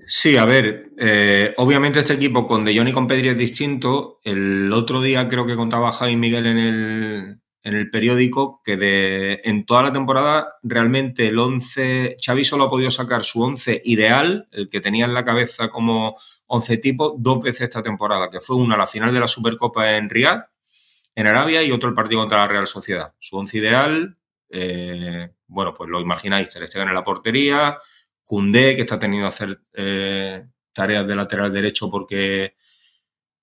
Sí, 0.06 0.38
a 0.38 0.46
ver, 0.46 0.92
eh, 1.00 1.56
obviamente 1.58 2.00
este 2.00 2.14
equipo 2.14 2.46
con 2.46 2.64
De 2.64 2.78
Jong 2.78 2.90
y 2.90 2.94
con 2.94 3.08
Pedri 3.08 3.30
es 3.30 3.38
distinto. 3.38 4.20
El 4.24 4.72
otro 4.72 5.02
día 5.02 5.28
creo 5.28 5.48
que 5.48 5.56
contaba 5.56 5.92
Javi 5.92 6.16
Miguel 6.16 6.46
en 6.46 6.58
el, 6.60 7.40
en 7.68 7.76
el 7.76 7.90
periódico 7.90 8.62
que 8.64 8.78
de, 8.78 9.42
en 9.44 9.66
toda 9.66 9.84
la 9.84 9.92
temporada 9.92 10.56
realmente 10.64 11.28
el 11.28 11.38
11, 11.38 12.16
Xavi 12.26 12.46
solo 12.46 12.64
ha 12.64 12.70
podido 12.70 12.90
sacar 12.90 13.26
su 13.26 13.44
11 13.44 13.82
ideal, 13.84 14.48
el 14.54 14.70
que 14.70 14.80
tenía 14.80 15.04
en 15.04 15.14
la 15.14 15.26
cabeza 15.26 15.68
como 15.68 16.16
11 16.46 16.78
tipo, 16.78 17.18
dos 17.20 17.44
veces 17.44 17.64
esta 17.64 17.84
temporada, 17.84 18.30
que 18.30 18.40
fue 18.40 18.56
una 18.56 18.78
la 18.78 18.88
final 18.88 19.14
de 19.14 19.20
la 19.20 19.28
Supercopa 19.28 19.98
en 19.98 20.10
Riyadh, 20.10 20.46
en 21.14 21.28
Arabia, 21.28 21.62
y 21.62 21.74
otro 21.74 21.90
el 21.90 21.96
partido 21.96 22.22
contra 22.22 22.38
la 22.38 22.48
Real 22.48 22.68
Sociedad. 22.68 23.14
Su 23.20 23.36
11 23.36 23.58
ideal, 23.58 24.18
eh, 24.50 25.30
bueno, 25.48 25.74
pues 25.74 25.90
lo 25.90 26.00
imagináis, 26.00 26.48
Ter 26.48 26.66
Stegen 26.70 26.88
en 26.88 26.96
la 26.96 27.04
portería, 27.04 27.78
Cundé, 28.24 28.78
que 28.78 28.84
está 28.84 28.98
teniendo 28.98 29.28
hacer 29.28 29.60
eh, 29.74 30.42
tareas 30.72 31.06
de 31.06 31.16
lateral 31.18 31.52
derecho 31.52 31.92
porque 31.92 32.56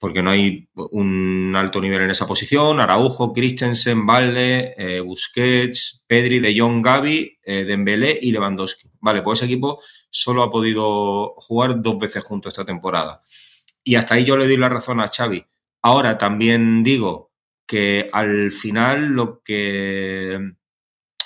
porque 0.05 0.23
no 0.23 0.33
hay 0.33 0.69
un 0.75 1.55
alto 1.57 1.81
nivel 1.81 2.03
en 2.03 2.11
esa 2.11 2.27
posición. 2.27 2.79
Araujo, 2.79 3.33
Christensen, 3.33 4.05
Valde, 4.05 4.75
eh, 4.77 5.01
Busquets, 5.01 6.05
Pedri, 6.07 6.41
De 6.41 6.55
Jong, 6.55 6.85
Gavi, 6.85 7.39
eh, 7.43 7.65
Dembélé 7.65 8.19
y 8.21 8.31
Lewandowski. 8.31 8.91
Vale, 9.01 9.23
pues 9.23 9.39
ese 9.39 9.47
equipo 9.47 9.81
solo 10.11 10.43
ha 10.43 10.51
podido 10.51 11.37
jugar 11.39 11.81
dos 11.81 11.99
veces 11.99 12.23
juntos 12.23 12.53
esta 12.53 12.67
temporada. 12.67 13.23
Y 13.83 13.95
hasta 13.95 14.17
ahí 14.17 14.27
yo 14.27 14.37
le 14.37 14.47
doy 14.47 14.59
la 14.59 14.69
razón 14.69 15.01
a 15.01 15.09
Xavi. 15.09 15.43
Ahora 15.81 16.19
también 16.19 16.83
digo 16.83 17.33
que 17.67 18.11
al 18.13 18.53
final 18.53 19.07
lo 19.07 19.41
que, 19.43 20.39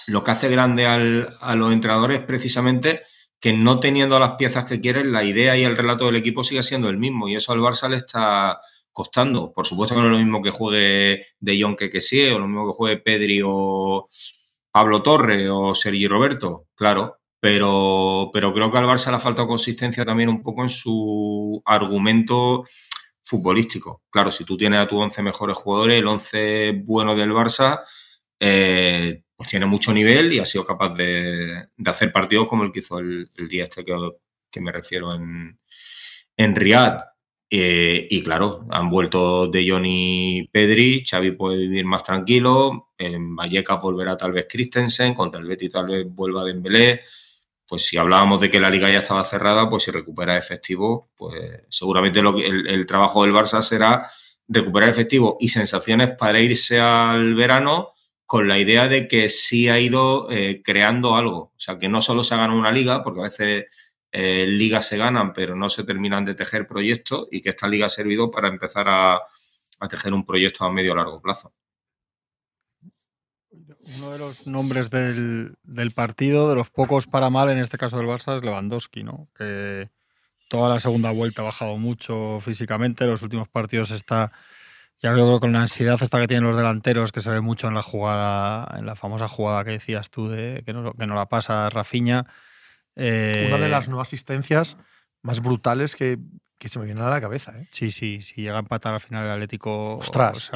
lo 0.06 0.23
que 0.23 0.30
hace 0.30 0.49
grande 0.49 0.87
a 0.87 1.56
los 1.56 1.73
entrenadores 1.73 2.20
es 2.20 2.25
precisamente 2.26 3.02
que 3.40 3.52
no 3.52 3.80
teniendo 3.80 4.18
las 4.18 4.33
piezas 4.33 4.64
que 4.64 4.80
quieren, 4.80 5.12
la 5.12 5.25
idea 5.25 5.57
y 5.57 5.62
el 5.64 5.76
relato 5.76 6.07
del 6.07 6.16
equipo 6.16 6.45
sigue 6.45 6.62
siendo 6.62 6.88
el 6.88 6.99
mismo 6.99 7.28
y 7.28 7.37
eso 7.37 7.52
al 7.52 7.61
Barça 7.61 7.88
le 7.88 7.97
está 7.97 8.61
costando. 8.92 9.52
Por 9.52 9.66
supuesto 9.66 9.95
que 9.95 10.00
no 10.00 10.09
es 10.09 10.12
lo 10.12 10.18
mismo 10.18 10.42
que 10.42 10.50
juegue 10.50 11.26
De 11.38 11.62
Jong 11.62 11.76
que 11.76 12.00
sí, 12.00 12.26
o 12.28 12.38
lo 12.38 12.49
mismo 12.49 12.66
que 12.66 12.76
juegue 12.76 12.97
Pedri 12.99 13.40
o 13.45 14.09
Pablo 14.71 15.02
Torre 15.02 15.49
o 15.50 15.75
Sergi 15.75 16.07
Roberto, 16.09 16.66
claro, 16.75 17.18
pero, 17.40 18.30
pero 18.33 18.52
creo 18.52 18.71
que 18.71 18.78
al 18.78 18.87
Barça 18.87 19.11
le 19.11 19.16
ha 19.16 19.21
faltado 19.21 19.49
consistencia 19.49 20.04
también 20.04 20.28
un 20.28 20.42
poco 20.42 20.62
en 20.62 20.68
su 20.68 21.62
argumento 21.64 22.64
futbolístico. 23.23 24.02
Claro, 24.11 24.30
si 24.30 24.45
tú 24.45 24.57
tienes 24.57 24.80
a 24.80 24.88
tus 24.88 24.99
11 24.99 25.23
mejores 25.23 25.57
jugadores, 25.57 25.99
el 25.99 26.07
11 26.07 26.83
bueno 26.85 27.14
del 27.14 27.33
Barça, 27.33 27.83
eh, 28.40 29.23
pues 29.38 29.50
tiene 29.50 29.66
mucho 29.66 29.95
nivel 29.95 30.33
y 30.33 30.40
ha 30.40 30.45
sido 30.45 30.64
capaz 30.64 30.95
de, 30.95 31.68
hacer 31.87 32.11
partidos 32.11 32.49
como 32.49 32.64
el 32.64 32.73
que 32.73 32.80
hizo 32.80 32.99
el, 32.99 33.30
día 33.49 33.62
este 33.62 33.85
que, 33.85 34.61
me 34.61 34.73
refiero 34.73 35.14
en, 35.14 35.61
en 36.37 36.57
Riyadh. 36.57 37.04
Eh, 37.49 38.09
y 38.11 38.23
claro, 38.25 38.66
han 38.68 38.90
vuelto 38.90 39.47
de 39.47 39.64
Johnny 39.66 40.50
Pedri, 40.52 41.04
Xavi 41.09 41.30
puede 41.30 41.57
vivir 41.57 41.85
más 41.85 42.02
tranquilo, 42.02 42.90
en 42.99 43.37
Vallecas 43.37 43.80
volverá 43.80 44.16
tal 44.16 44.33
vez 44.33 44.49
Christensen, 44.50 45.14
contra 45.14 45.40
el 45.40 45.47
Betty 45.47 45.68
tal 45.68 45.87
vez 45.87 46.04
vuelva 46.09 46.42
Dembélé. 46.42 47.02
Pues 47.64 47.87
si 47.87 47.97
hablábamos 47.97 48.40
de 48.40 48.50
que 48.50 48.59
la 48.59 48.71
liga 48.71 48.90
ya 48.90 48.99
estaba 48.99 49.23
cerrada, 49.23 49.71
pues 49.71 49.85
si 49.85 49.92
recupera 49.92 50.37
efectivo, 50.37 51.11
pues 51.16 51.62
seguramente 51.68 52.21
lo 52.23 52.37
el, 52.37 52.87
trabajo 52.87 53.23
del 53.23 53.33
Barça 53.33 53.62
será 53.62 54.04
recuperar 54.49 54.90
efectivo 54.90 55.37
y 55.38 55.49
sensaciones 55.50 56.16
para 56.18 56.40
irse 56.40 56.80
al 56.80 57.35
verano 57.37 57.92
con 58.28 58.47
la 58.47 58.58
idea 58.58 58.88
de 58.88 59.08
que 59.08 59.30
sí 59.30 59.70
ha 59.70 59.80
ido 59.80 60.30
eh, 60.30 60.61
creando 60.62 61.16
algo. 61.16 61.38
O 61.38 61.54
sea, 61.56 61.78
que 61.78 61.88
no 61.88 62.02
solo 62.02 62.23
se 62.23 62.35
ha 62.35 62.37
ganado 62.37 62.58
una 62.58 62.70
liga, 62.70 63.02
porque 63.02 63.20
a 63.20 63.23
veces 63.23 63.64
eh, 64.12 64.47
ligas 64.47 64.87
se 64.87 64.99
ganan, 64.99 65.32
pero 65.32 65.56
no 65.56 65.70
se 65.70 65.82
terminan 65.82 66.26
de 66.26 66.35
tejer 66.35 66.66
proyectos 66.66 67.26
y 67.30 67.40
que 67.40 67.49
esta 67.49 67.66
liga 67.66 67.87
ha 67.87 67.88
servido 67.88 68.30
para 68.30 68.49
empezar 68.49 68.87
a, 68.87 69.23
tejer 69.88 70.12
un 70.12 70.26
proyecto 70.26 70.66
a 70.66 70.70
medio 70.70 70.92
o 70.92 70.97
largo 70.97 71.23
plazo. 71.23 71.54
Uno 73.97 74.11
de 74.11 74.18
los 74.18 74.47
nombres 74.47 74.90
del, 74.90 75.56
partido, 75.94 76.50
de 76.50 76.54
los 76.54 76.68
pocos 76.68 77.06
para 77.06 77.30
mal 77.30 77.49
en 77.49 77.56
este 77.56 77.78
caso 77.78 77.97
del 77.97 78.08
Barça, 78.08 78.37
es 78.37 78.44
Lewandowski, 78.44 79.04
¿no? 79.04 79.30
Que 79.35 79.88
toda 80.50 80.68
la 80.68 80.80
segunda 80.80 81.12
vuelta 81.12 81.40
ha 81.40 81.47
bajado 81.47 81.78
mucho 81.78 82.42
físicamente, 82.42 83.06
los 83.06 83.23
últimos 83.23 83.49
partidos 83.49 83.90
está, 83.90 84.32
ya 85.00 85.12
creo 85.12 85.40
con 85.40 85.52
la 85.52 85.62
ansiedad 85.62 85.99
hasta 86.00 86.21
que 86.21 86.26
tienen 86.26 86.45
los 86.45 86.57
delanteros, 86.57 87.12
que 87.12 87.21
se 87.21 87.31
ve 87.31 87.40
mucho 87.40 87.69
en 87.69 87.75
la 87.75 87.83
jugada, 87.83 88.76
en 88.78 88.87
la 88.87 88.97
famosa 88.97 89.28
jugada 89.28 89.64
que 89.64 89.73
decías 89.73 90.11
tú 90.11 90.28
de 90.28 90.62
que 90.67 90.73
no, 90.73 90.93
que 90.93 91.07
no 91.07 91.14
la 91.14 91.26
pasa 91.26 91.71
Rafiña 91.71 92.26
una 92.99 93.59
de 93.59 93.69
las 93.69 93.87
eh, 93.87 93.90
no 93.90 94.00
asistencias 94.00 94.76
más 95.23 95.40
brutales 95.40 95.95
que, 95.95 96.19
se 96.61 96.78
me 96.78 96.87
viene 96.87 97.00
a 97.02 97.09
la 97.09 97.21
cabeza. 97.21 97.52
¿eh? 97.57 97.64
Sí, 97.71 97.90
sí, 97.93 98.21
si 98.21 98.43
llega 98.43 98.57
a 98.57 98.61
empatar 98.61 98.95
al 98.95 99.00
final 99.00 99.25
el 99.25 99.31
Atlético, 99.31 99.99
Ostras, 99.99 100.50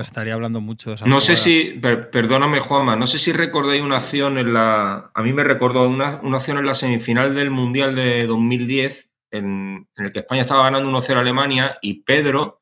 estaría 0.00 0.34
hablando 0.34 0.60
mucho 0.60 0.90
de 0.90 0.96
esa 0.96 1.06
No 1.06 1.20
sé 1.20 1.34
si, 1.36 1.80
perdóname 2.12 2.60
Juanma, 2.60 2.94
no 2.94 3.06
sé 3.06 3.18
si 3.18 3.32
recordáis 3.32 3.82
una 3.82 3.96
acción 3.96 4.38
en 4.38 4.54
la. 4.54 5.10
A 5.12 5.22
mí 5.22 5.32
me 5.32 5.42
recordó 5.42 5.88
una, 5.88 6.20
una 6.22 6.38
acción 6.38 6.58
en 6.58 6.66
la 6.66 6.74
semifinal 6.74 7.34
del 7.34 7.50
Mundial 7.50 7.96
de 7.96 8.26
2010, 8.26 9.10
en, 9.32 9.88
en 9.96 10.04
el 10.04 10.12
que 10.12 10.20
España 10.20 10.42
estaba 10.42 10.62
ganando 10.62 10.88
1-0 10.90 11.16
a 11.16 11.20
Alemania 11.20 11.78
y 11.82 12.02
Pedro 12.02 12.60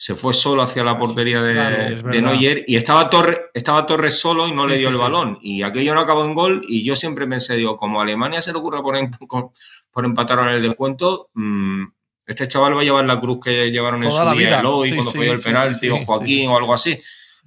se 0.00 0.14
fue 0.14 0.32
solo 0.32 0.62
hacia 0.62 0.82
la 0.82 0.92
ah, 0.92 0.98
portería 0.98 1.42
de, 1.42 2.22
Neuer 2.22 2.64
y 2.66 2.76
estaba 2.76 3.10
Torres 3.10 3.38
estaba 3.52 3.84
Torres 3.84 4.18
solo 4.18 4.48
y 4.48 4.52
no 4.52 4.66
le 4.66 4.78
dio 4.78 4.88
el 4.88 4.96
balón. 4.96 5.38
Y 5.42 5.60
aquello 5.60 5.94
no 5.94 6.00
acabó 6.00 6.24
en 6.24 6.32
gol 6.32 6.62
y 6.66 6.82
yo 6.82 6.96
siempre 6.96 7.26
pensé, 7.26 7.54
digo, 7.56 7.76
como 7.76 8.00
a 8.00 8.04
Alemania 8.04 8.40
se 8.40 8.50
le 8.50 8.58
ocurre 8.60 8.80
por, 8.80 8.96
por 9.90 10.04
empatar 10.06 10.38
en 10.38 10.48
el 10.54 10.62
descuento, 10.62 11.28
mm, 11.34 11.84
este 12.24 12.48
chaval 12.48 12.78
va 12.78 12.80
a 12.80 12.84
llevar 12.84 13.04
la 13.04 13.20
cruz 13.20 13.40
que 13.44 13.70
llevaron 13.70 14.02
en 14.02 14.10
su 14.10 14.30
día 14.30 14.60
y 14.60 14.94
cuando 14.94 15.10
fue 15.12 15.28
el 15.28 15.38
penalti 15.38 15.90
o 15.90 15.98
Joaquín 15.98 16.48
o 16.48 16.56
algo 16.56 16.72
así. 16.72 16.98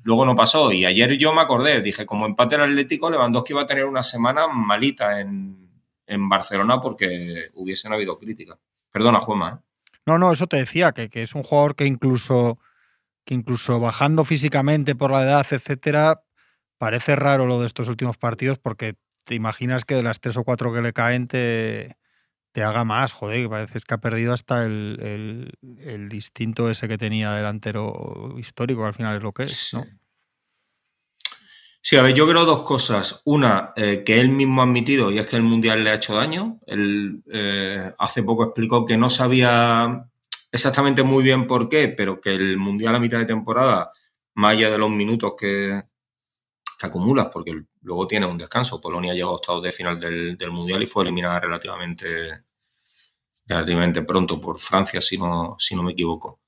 Luego 0.03 0.23
no 0.23 0.35
pasó 0.35 0.71
y 0.71 0.85
ayer 0.85 1.17
yo 1.17 1.33
me 1.33 1.41
acordé, 1.41 1.81
dije, 1.81 2.05
como 2.05 2.27
empate 2.27 2.53
el 2.53 2.61
Atlético, 2.61 3.09
Lewandowski 3.09 3.53
va 3.53 3.63
a 3.63 3.65
tener 3.65 3.85
una 3.85 4.03
semana 4.03 4.47
malita 4.47 5.19
en, 5.19 5.71
en 6.05 6.29
Barcelona 6.29 6.79
porque 6.79 7.45
hubiesen 7.55 7.93
habido 7.93 8.15
críticas. 8.19 8.59
Perdona, 8.91 9.21
Juanma. 9.21 9.59
¿eh? 9.59 9.72
No, 10.05 10.17
no, 10.17 10.31
eso 10.31 10.47
te 10.47 10.57
decía, 10.57 10.91
que, 10.91 11.09
es 11.13 11.35
un 11.35 11.43
jugador 11.43 11.75
que 11.75 11.85
incluso, 11.85 12.59
que 13.25 13.33
incluso 13.33 13.79
bajando 13.79 14.25
físicamente 14.25 14.95
por 14.95 15.11
la 15.11 15.23
edad, 15.23 15.45
etcétera, 15.49 16.23
parece 16.77 17.15
raro 17.15 17.45
lo 17.45 17.59
de 17.59 17.67
estos 17.67 17.87
últimos 17.87 18.17
partidos 18.17 18.59
porque 18.59 18.95
te 19.25 19.35
imaginas 19.35 19.85
que 19.85 19.95
de 19.95 20.03
las 20.03 20.19
tres 20.19 20.35
o 20.37 20.43
cuatro 20.43 20.73
que 20.73 20.81
le 20.81 20.91
caen 20.91 21.27
te, 21.27 21.97
te 22.51 22.63
haga 22.63 22.83
más, 22.83 23.13
joder, 23.13 23.43
que 23.43 23.49
parece 23.49 23.79
que 23.79 23.93
ha 23.93 23.99
perdido 23.99 24.33
hasta 24.33 24.65
el, 24.65 25.57
el, 25.61 26.13
instinto 26.13 26.69
ese 26.69 26.87
que 26.87 26.97
tenía 26.97 27.31
delantero 27.31 28.35
histórico, 28.37 28.85
al 28.85 28.93
final 28.93 29.17
es 29.17 29.23
lo 29.23 29.31
que 29.31 29.43
es, 29.43 29.73
¿no? 29.73 29.83
Sí, 29.83 29.89
a 31.91 32.01
ver, 32.01 32.13
yo 32.13 32.27
creo 32.27 32.45
dos 32.45 32.63
cosas. 32.63 33.21
Una, 33.25 33.73
eh, 33.75 34.03
que 34.05 34.19
él 34.19 34.29
mismo 34.29 34.61
ha 34.61 34.65
admitido, 34.65 35.11
y 35.11 35.19
es 35.19 35.27
que 35.27 35.35
el 35.35 35.43
Mundial 35.43 35.83
le 35.83 35.91
ha 35.91 35.95
hecho 35.95 36.15
daño. 36.15 36.59
Él 36.65 37.21
eh, 37.31 37.93
hace 37.99 38.23
poco 38.23 38.45
explicó 38.45 38.85
que 38.85 38.97
no 38.97 39.09
sabía 39.09 40.09
exactamente 40.51 41.03
muy 41.03 41.23
bien 41.23 41.45
por 41.45 41.67
qué, 41.67 41.89
pero 41.89 42.21
que 42.21 42.33
el 42.33 42.57
Mundial 42.57 42.95
a 42.95 42.99
mitad 42.99 43.19
de 43.19 43.25
temporada, 43.25 43.91
más 44.35 44.53
allá 44.53 44.69
de 44.69 44.77
los 44.77 44.89
minutos 44.89 45.33
que, 45.37 45.83
que 46.79 46.85
acumulas, 46.87 47.27
porque 47.31 47.63
luego 47.81 48.07
tiene 48.07 48.25
un 48.27 48.37
descanso. 48.37 48.79
Polonia 48.81 49.13
llegó 49.13 49.31
a 49.31 49.33
octavos 49.33 49.63
de 49.63 49.71
final 49.71 49.99
del, 49.99 50.51
Mundial 50.51 50.83
y 50.83 50.87
fue 50.87 51.03
eliminada 51.03 51.39
relativamente, 51.41 52.43
relativamente 53.45 54.03
pronto 54.03 54.39
por 54.39 54.57
Francia, 54.59 55.01
si 55.01 55.17
no, 55.17 55.55
si 55.59 55.75
no 55.75 55.83
me 55.83 55.91
equivoco. 55.91 56.39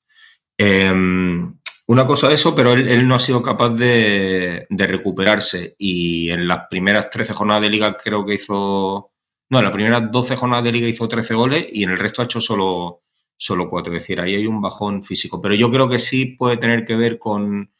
Em, 0.57 1.59
una 1.87 2.05
cosa 2.07 2.29
de 2.29 2.35
eso, 2.35 2.55
pero 2.55 2.73
él, 2.73 3.07
no 3.07 3.15
ha 3.15 3.19
sido 3.19 3.43
capaz 3.43 3.69
de, 3.69 4.65
recuperarse. 4.69 5.75
Y 5.77 6.29
en 6.31 6.47
las 6.47 6.67
primeras 6.69 7.09
13 7.09 7.33
jornadas 7.33 7.61
de 7.63 7.69
liga 7.69 7.95
creo 7.95 8.25
que 8.25 8.35
hizo. 8.35 9.11
No, 9.49 9.59
en 9.59 9.65
las 9.65 9.73
primeras 9.73 10.11
12 10.11 10.35
jornadas 10.35 10.63
de 10.65 10.71
liga 10.71 10.87
hizo 10.87 11.07
13 11.07 11.35
goles 11.35 11.67
y 11.71 11.83
en 11.83 11.91
el 11.91 11.99
resto 11.99 12.21
ha 12.21 12.25
hecho 12.25 12.41
solo, 12.41 13.03
solo 13.37 13.69
4. 13.69 13.93
Es 13.95 14.01
decir, 14.01 14.19
ahí 14.19 14.35
hay 14.35 14.47
un 14.47 14.61
bajón 14.61 15.03
físico. 15.03 15.39
Pero 15.41 15.53
yo 15.53 15.69
creo 15.69 15.87
que 15.87 15.99
sí 15.99 16.25
puede 16.25 16.57
tener 16.57 16.85
que 16.85 16.95
ver 16.95 17.19
con, 17.19 17.71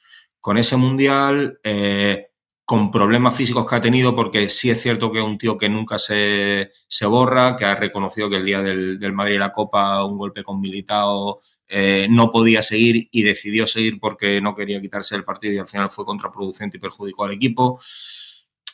ese 0.55 0.77
mundial. 0.77 1.59
Eh, 1.63 2.27
con 2.65 2.89
problemas 2.89 3.35
físicos 3.35 3.65
que 3.65 3.75
ha 3.75 3.81
tenido, 3.81 4.15
porque 4.15 4.49
sí 4.49 4.71
es 4.71 4.81
cierto 4.81 5.11
que 5.11 5.19
es 5.19 5.23
un 5.23 5.37
tío 5.37 5.55
que 5.55 5.69
nunca 5.69 5.99
se, 5.99 6.71
borra, 7.07 7.55
que 7.55 7.63
ha 7.63 7.75
reconocido 7.75 8.27
que 8.27 8.37
el 8.37 8.43
día 8.43 8.63
del, 8.63 8.99
del 8.99 9.13
Madrid 9.13 9.35
y 9.35 9.37
la 9.37 9.51
Copa, 9.51 10.03
un 10.03 10.17
golpe 10.17 10.43
con 10.43 10.59
Militao, 10.59 11.41
eh, 11.67 12.07
no 12.09 12.31
podía 12.31 12.63
seguir 12.63 13.07
y 13.11 13.21
decidió 13.21 13.67
seguir 13.67 13.99
porque 13.99 14.41
no 14.41 14.55
quería 14.55 14.81
quitarse 14.81 15.15
el 15.15 15.23
partido 15.23 15.53
y 15.53 15.57
al 15.59 15.67
final 15.67 15.91
fue 15.91 16.05
contraproducente 16.05 16.77
y 16.77 16.79
perjudicó 16.79 17.25
al 17.25 17.33
equipo. 17.33 17.79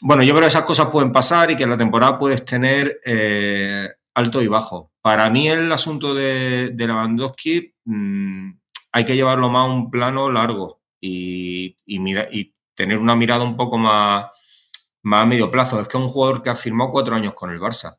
Bueno, 0.02 0.24
yo 0.24 0.34
creo 0.34 0.42
que 0.44 0.48
esas 0.48 0.64
cosas 0.64 0.90
pueden 0.90 1.12
pasar 1.12 1.52
y 1.52 1.58
que 1.58 1.64
en 1.64 1.70
la 1.70 1.78
temporada 1.78 2.18
puedes 2.18 2.46
tener 2.46 3.02
eh, 3.06 3.90
alto 4.14 4.42
y 4.42 4.48
bajo. 4.48 4.92
Para 5.02 5.30
mí 5.30 5.50
el 5.50 5.70
asunto 5.72 6.14
de, 6.14 6.72
de 6.74 6.88
Lewandowski 6.88 7.74
mm, 7.86 8.52
hay 8.94 9.06
que 9.06 9.16
llevarlo 9.16 9.50
más 9.50 9.68
a 9.68 9.72
un 9.72 9.92
plano 9.92 10.32
largo 10.32 10.82
y, 11.00 11.78
y, 11.86 12.00
mira, 12.00 12.28
y 12.32 12.54
tener 12.82 12.98
una 12.98 13.16
mirada 13.16 13.44
un 13.44 13.56
poco 13.56 13.78
más, 13.78 14.32
más 15.04 15.24
a 15.24 15.26
medio 15.28 15.52
plazo. 15.52 15.80
Es 15.80 15.88
que 15.88 15.98
es 15.98 16.04
un 16.04 16.10
jugador 16.10 16.42
que 16.42 16.50
ha 16.50 16.56
firmado 16.56 16.90
cuatro 16.90 17.16
años 17.16 17.36
con 17.36 17.52
el 17.52 17.60
Barça 17.60 17.98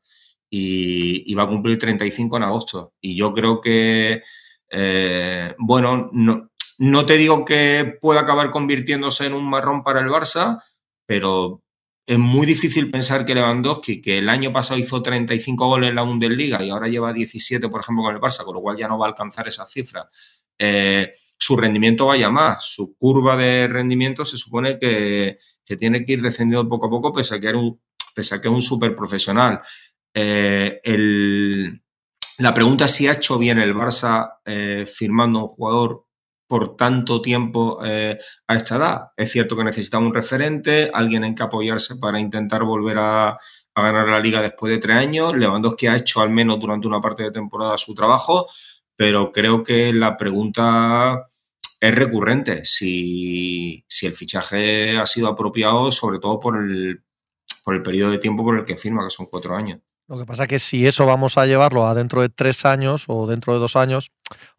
y, 0.51 1.35
va 1.35 1.45
a 1.45 1.49
cumplir 1.49 1.79
35 1.79 2.37
en 2.37 2.43
agosto. 2.43 2.95
Y 3.01 3.15
yo 3.17 3.33
creo 3.33 3.61
que, 3.61 4.23
eh, 4.71 5.55
bueno, 5.59 6.11
no, 6.12 6.51
no 6.79 7.07
te 7.07 7.17
digo 7.17 7.45
que 7.45 7.97
pueda 8.01 8.23
acabar 8.23 8.51
convirtiéndose 8.51 9.27
en 9.27 9.35
un 9.35 9.49
marrón 9.49 9.85
para 9.85 10.01
el 10.01 10.09
Barça, 10.09 10.61
pero 11.07 11.62
es 12.05 12.19
muy 12.19 12.45
difícil 12.45 12.91
pensar 12.91 13.25
que 13.25 13.37
Lewandowski, 13.37 14.03
que 14.03 14.19
el 14.19 14.29
año 14.29 14.53
pasado 14.53 14.81
hizo 14.81 15.01
35 15.01 15.65
goles 15.65 15.91
en 15.91 15.97
la 15.97 16.03
Bundesliga 16.03 16.62
y 16.62 16.71
ahora 16.71 16.89
lleva 16.89 17.12
17, 17.12 17.69
por 17.69 17.83
ejemplo, 17.83 18.03
con 18.03 18.15
el 18.15 18.21
Barça, 18.21 18.45
con 18.45 18.57
lo 18.57 18.61
cual 18.61 18.77
ya 18.77 18.89
no 18.89 18.99
va 18.99 19.07
a 19.07 19.11
alcanzar 19.11 19.47
esa 19.47 19.65
cifra, 19.65 20.09
eh, 20.59 21.12
su 21.43 21.57
rendimiento 21.57 22.07
vaya 22.07 22.31
más. 22.31 22.65
Su 22.65 22.97
curva 22.97 23.37
de 23.37 23.67
rendimiento 23.67 24.25
se 24.25 24.37
supone 24.37 24.79
que, 24.79 25.39
tiene 25.77 26.05
que 26.05 26.13
ir 26.13 26.23
descendiendo 26.23 26.69
poco 26.69 26.87
a 26.87 26.91
poco, 26.91 27.13
pese 27.13 27.35
a 27.35 27.41
que, 27.41 27.49
un, 27.49 27.81
pese 28.15 28.37
a 28.37 28.41
que 28.41 28.47
es 28.47 28.55
un 28.55 28.63
súper 28.63 28.95
profesional. 28.95 29.61
Eh, 30.15 30.81
la 32.39 32.55
pregunta 32.55 32.85
es 32.85 32.93
si 32.93 33.09
ha 33.09 33.13
hecho 33.15 33.39
bien 33.39 33.59
el 33.59 33.75
Barça 33.75 34.35
eh, 34.45 34.85
firmando 34.87 35.41
un 35.41 35.49
jugador 35.49 36.05
por 36.47 36.77
tanto 36.77 37.21
tiempo 37.21 37.81
a 37.83 38.55
esta 38.55 38.77
edad. 38.77 39.01
Es 39.17 39.33
cierto 39.33 39.57
que 39.57 39.65
necesita 39.65 39.99
un 39.99 40.15
referente, 40.15 40.93
alguien 40.95 41.25
en 41.25 41.35
que 41.35 41.43
apoyarse 41.43 41.97
para 41.97 42.21
intentar 42.21 42.63
volver 42.63 42.99
a, 42.99 43.31
a 43.31 43.83
ganar 43.83 44.07
la 44.09 44.21
liga 44.21 44.43
después 44.43 44.71
de 44.71 44.79
tres 44.79 44.97
años. 44.97 45.35
Lewandowski 45.35 45.89
ha 45.89 45.97
hecho 45.97 46.21
al 46.21 46.31
menos 46.31 46.61
durante 46.61 46.87
una 46.87 47.01
parte 47.01 47.25
de 47.25 47.33
temporada 47.33 47.77
su 47.79 47.95
trabajo 47.95 48.47
pero 48.97 49.33
creo 49.33 49.63
que 49.63 49.93
la 49.93 50.17
pregunta 50.17 51.27
es 51.81 51.95
recurrente. 51.95 52.65
Si, 52.65 53.85
el 54.03 54.13
fichaje 54.13 54.97
ha 54.97 55.07
sido 55.07 55.29
apropiado, 55.29 55.91
sobre 55.91 56.19
todo 56.19 56.39
por 56.39 56.57
el, 56.57 57.03
por 57.65 57.75
el 57.75 57.83
periodo 57.83 58.13
de 58.13 58.19
tiempo 58.19 58.45
por 58.45 58.59
el 58.59 58.65
que 58.65 58.77
firma, 58.77 59.05
que 59.05 59.11
son 59.11 59.27
cuatro 59.27 59.57
años. 59.57 59.81
Lo 60.09 60.19
que 60.19 60.27
pasa 60.27 60.45
es 60.45 60.49
que 60.49 60.59
si 60.59 60.87
eso 60.87 61.07
vamos 61.07 61.39
a 61.39 61.47
llevarlo 61.47 61.87
a 61.87 61.95
dentro 61.95 62.21
de 62.21 62.29
tres 62.29 62.65
años 62.65 63.05
o 63.09 63.27
dentro 63.27 63.55
de 63.55 63.61
dos 63.61 63.77
años, 63.77 64.11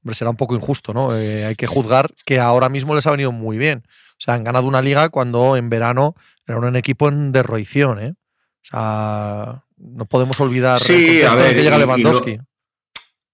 hombre, 0.02 0.16
será 0.16 0.32
un 0.32 0.36
poco 0.36 0.56
injusto, 0.56 0.94
¿no? 0.94 1.16
Eh, 1.16 1.46
hay 1.46 1.56
que 1.56 1.68
juzgar 1.68 2.12
que 2.26 2.40
ahora 2.40 2.70
mismo 2.70 2.96
les 2.96 3.06
ha 3.08 3.12
venido 3.12 3.32
muy 3.32 3.58
bien. 3.58 3.84
O 3.86 4.20
sea, 4.20 4.34
han 4.34 4.44
ganado 4.44 4.68
una 4.68 4.82
liga 4.82 5.10
cuando 5.10 5.56
en 5.56 5.70
verano 5.70 6.16
era 6.48 6.58
un 6.58 6.76
equipo 6.76 7.08
en 7.08 7.32
derroición, 7.32 8.00
¿eh? 8.00 8.14
O 8.16 8.66
sea, 8.66 9.64
no 9.78 10.06
podemos 10.06 10.40
olvidar 10.40 10.80
sí, 10.80 11.22
a 11.24 11.36
ver, 11.36 11.56
que 11.56 11.64
llega 11.64 11.78
Lewandowski. 11.78 12.40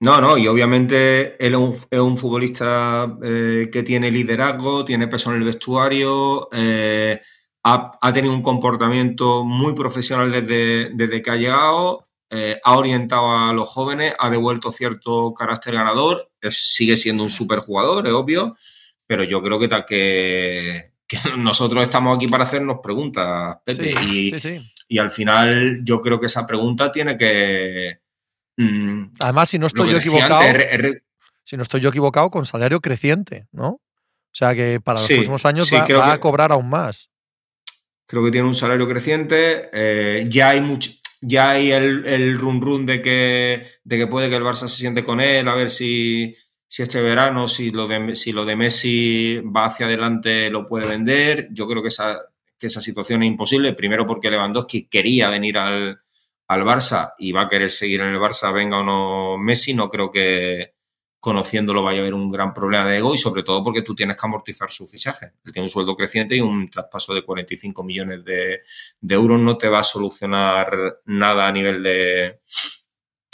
No, 0.01 0.21
no, 0.21 0.37
y 0.37 0.47
obviamente 0.47 1.35
él 1.45 1.55
es 1.91 1.99
un, 1.99 2.17
futbolista 2.17 3.17
eh, 3.21 3.69
que 3.71 3.83
tiene 3.83 4.09
liderazgo, 4.09 4.85
tiene 4.85 5.09
peso 5.09 5.31
en 5.31 5.37
el 5.37 5.43
vestuario, 5.43 6.47
eh, 6.53 7.19
ha, 7.63 8.13
tenido 8.13 8.33
un 8.33 8.41
comportamiento 8.41 9.43
muy 9.43 9.73
profesional 9.73 10.31
desde, 10.31 10.91
desde 10.93 11.21
que 11.21 11.31
ha 11.31 11.35
llegado, 11.35 12.07
eh, 12.29 12.61
ha 12.63 12.77
orientado 12.77 13.29
a 13.29 13.51
los 13.51 13.67
jóvenes, 13.67 14.13
ha 14.17 14.29
devuelto 14.29 14.71
cierto 14.71 15.33
carácter 15.33 15.73
ganador, 15.73 16.31
sigue 16.49 16.95
siendo 16.95 17.23
un 17.23 17.29
superjugador, 17.29 18.07
es 18.07 18.13
obvio, 18.13 18.55
pero 19.05 19.25
yo 19.25 19.41
creo 19.41 19.59
que, 19.59 19.67
que, 21.07 21.17
nosotros 21.37 21.83
estamos 21.83 22.15
aquí 22.15 22.27
para 22.29 22.45
hacernos 22.45 22.79
preguntas, 22.81 23.57
Pepe, 23.65 23.93
y, 24.07 24.31
y 24.87 24.97
al 24.97 25.11
final 25.11 25.81
yo 25.83 25.99
creo 25.99 26.21
que 26.21 26.27
esa 26.27 26.47
pregunta 26.47 26.89
tiene 26.89 27.17
que 27.17 27.99
Mm, 28.59 29.13
Además, 29.21 29.47
si 29.47 29.57
no 29.57 29.67
estoy 29.67 29.89
yo 29.89 29.97
equivocado, 29.99 30.41
si 31.45 31.55
no 31.55 31.63
estoy 31.63 31.79
yo 31.79 31.89
equivocado, 31.89 32.29
con 32.29 32.45
salario 32.45 32.81
creciente, 32.81 33.47
¿no? 33.53 33.69
O 33.69 34.33
sea 34.33 34.53
que 34.53 34.81
para 34.81 34.99
los 34.99 35.07
próximos 35.07 35.45
años 35.45 35.71
va, 35.73 36.11
a 36.11 36.19
cobrar 36.19 36.51
aún 36.51 36.69
más. 36.69 37.09
Creo 38.05 38.25
que 38.25 38.31
tiene 38.31 38.45
un 38.45 38.53
salario 38.53 38.85
creciente. 38.85 39.69
Eh, 39.71 40.25
ya 40.27 40.49
hay 40.49 40.59
mucho, 40.59 40.91
ya 41.21 41.51
hay 41.51 41.71
el, 41.71 42.05
el 42.05 42.37
run 42.37 42.61
run 42.61 42.85
de 42.85 43.01
que, 43.01 43.65
de 43.81 43.97
que 43.97 44.07
puede 44.07 44.29
que 44.29 44.35
el 44.35 44.43
Barça 44.43 44.67
se 44.67 44.75
siente 44.75 45.05
con 45.05 45.21
él, 45.21 45.47
a 45.47 45.55
ver 45.55 45.69
si, 45.69 46.35
si 46.67 46.83
este 46.83 47.01
verano, 47.01 47.47
si 47.47 47.71
lo, 47.71 47.87
de, 47.87 48.17
si 48.17 48.33
lo 48.33 48.43
de 48.43 48.57
Messi 48.57 49.37
va 49.37 49.67
hacia 49.67 49.85
adelante, 49.85 50.49
lo 50.49 50.67
puede 50.67 50.85
vender. 50.85 51.47
Yo 51.51 51.65
creo 51.65 51.81
que 51.81 51.87
esa, 51.87 52.19
que 52.57 52.67
esa 52.67 52.81
situación 52.81 53.23
es 53.23 53.27
imposible, 53.27 53.71
primero 53.71 54.05
porque 54.05 54.29
Lewandowski 54.29 54.89
quería 54.89 55.29
venir 55.29 55.57
al, 55.57 56.01
al 56.49 56.63
Barça 56.63 57.13
y 57.19 57.31
va 57.31 57.43
a 57.43 57.47
querer 57.47 57.69
seguir 57.69 58.01
en 58.01 58.07
el 58.07 58.19
Barça, 58.19 58.51
venga 58.51 58.79
o 58.79 58.83
no 58.83 59.37
Messi, 59.37 59.73
no 59.73 59.89
creo 59.89 60.11
que 60.11 60.73
conociéndolo 61.19 61.83
vaya 61.83 61.99
a 61.99 62.01
haber 62.01 62.13
un 62.13 62.31
gran 62.31 62.53
problema 62.53 62.89
de 62.89 62.97
ego 62.97 63.13
y 63.13 63.17
sobre 63.17 63.43
todo 63.43 63.63
porque 63.63 63.83
tú 63.83 63.93
tienes 63.93 64.17
que 64.17 64.25
amortizar 64.25 64.69
su 64.71 64.87
fichaje. 64.87 65.33
Tiene 65.43 65.63
un 65.63 65.69
sueldo 65.69 65.95
creciente 65.95 66.35
y 66.35 66.41
un 66.41 66.69
traspaso 66.69 67.13
de 67.13 67.23
45 67.23 67.83
millones 67.83 68.23
de, 68.23 68.61
euros 69.09 69.39
no 69.39 69.57
te 69.57 69.67
va 69.67 69.79
a 69.79 69.83
solucionar 69.83 71.01
nada 71.05 71.47
a 71.47 71.51
nivel 71.51 71.83
de 71.83 72.39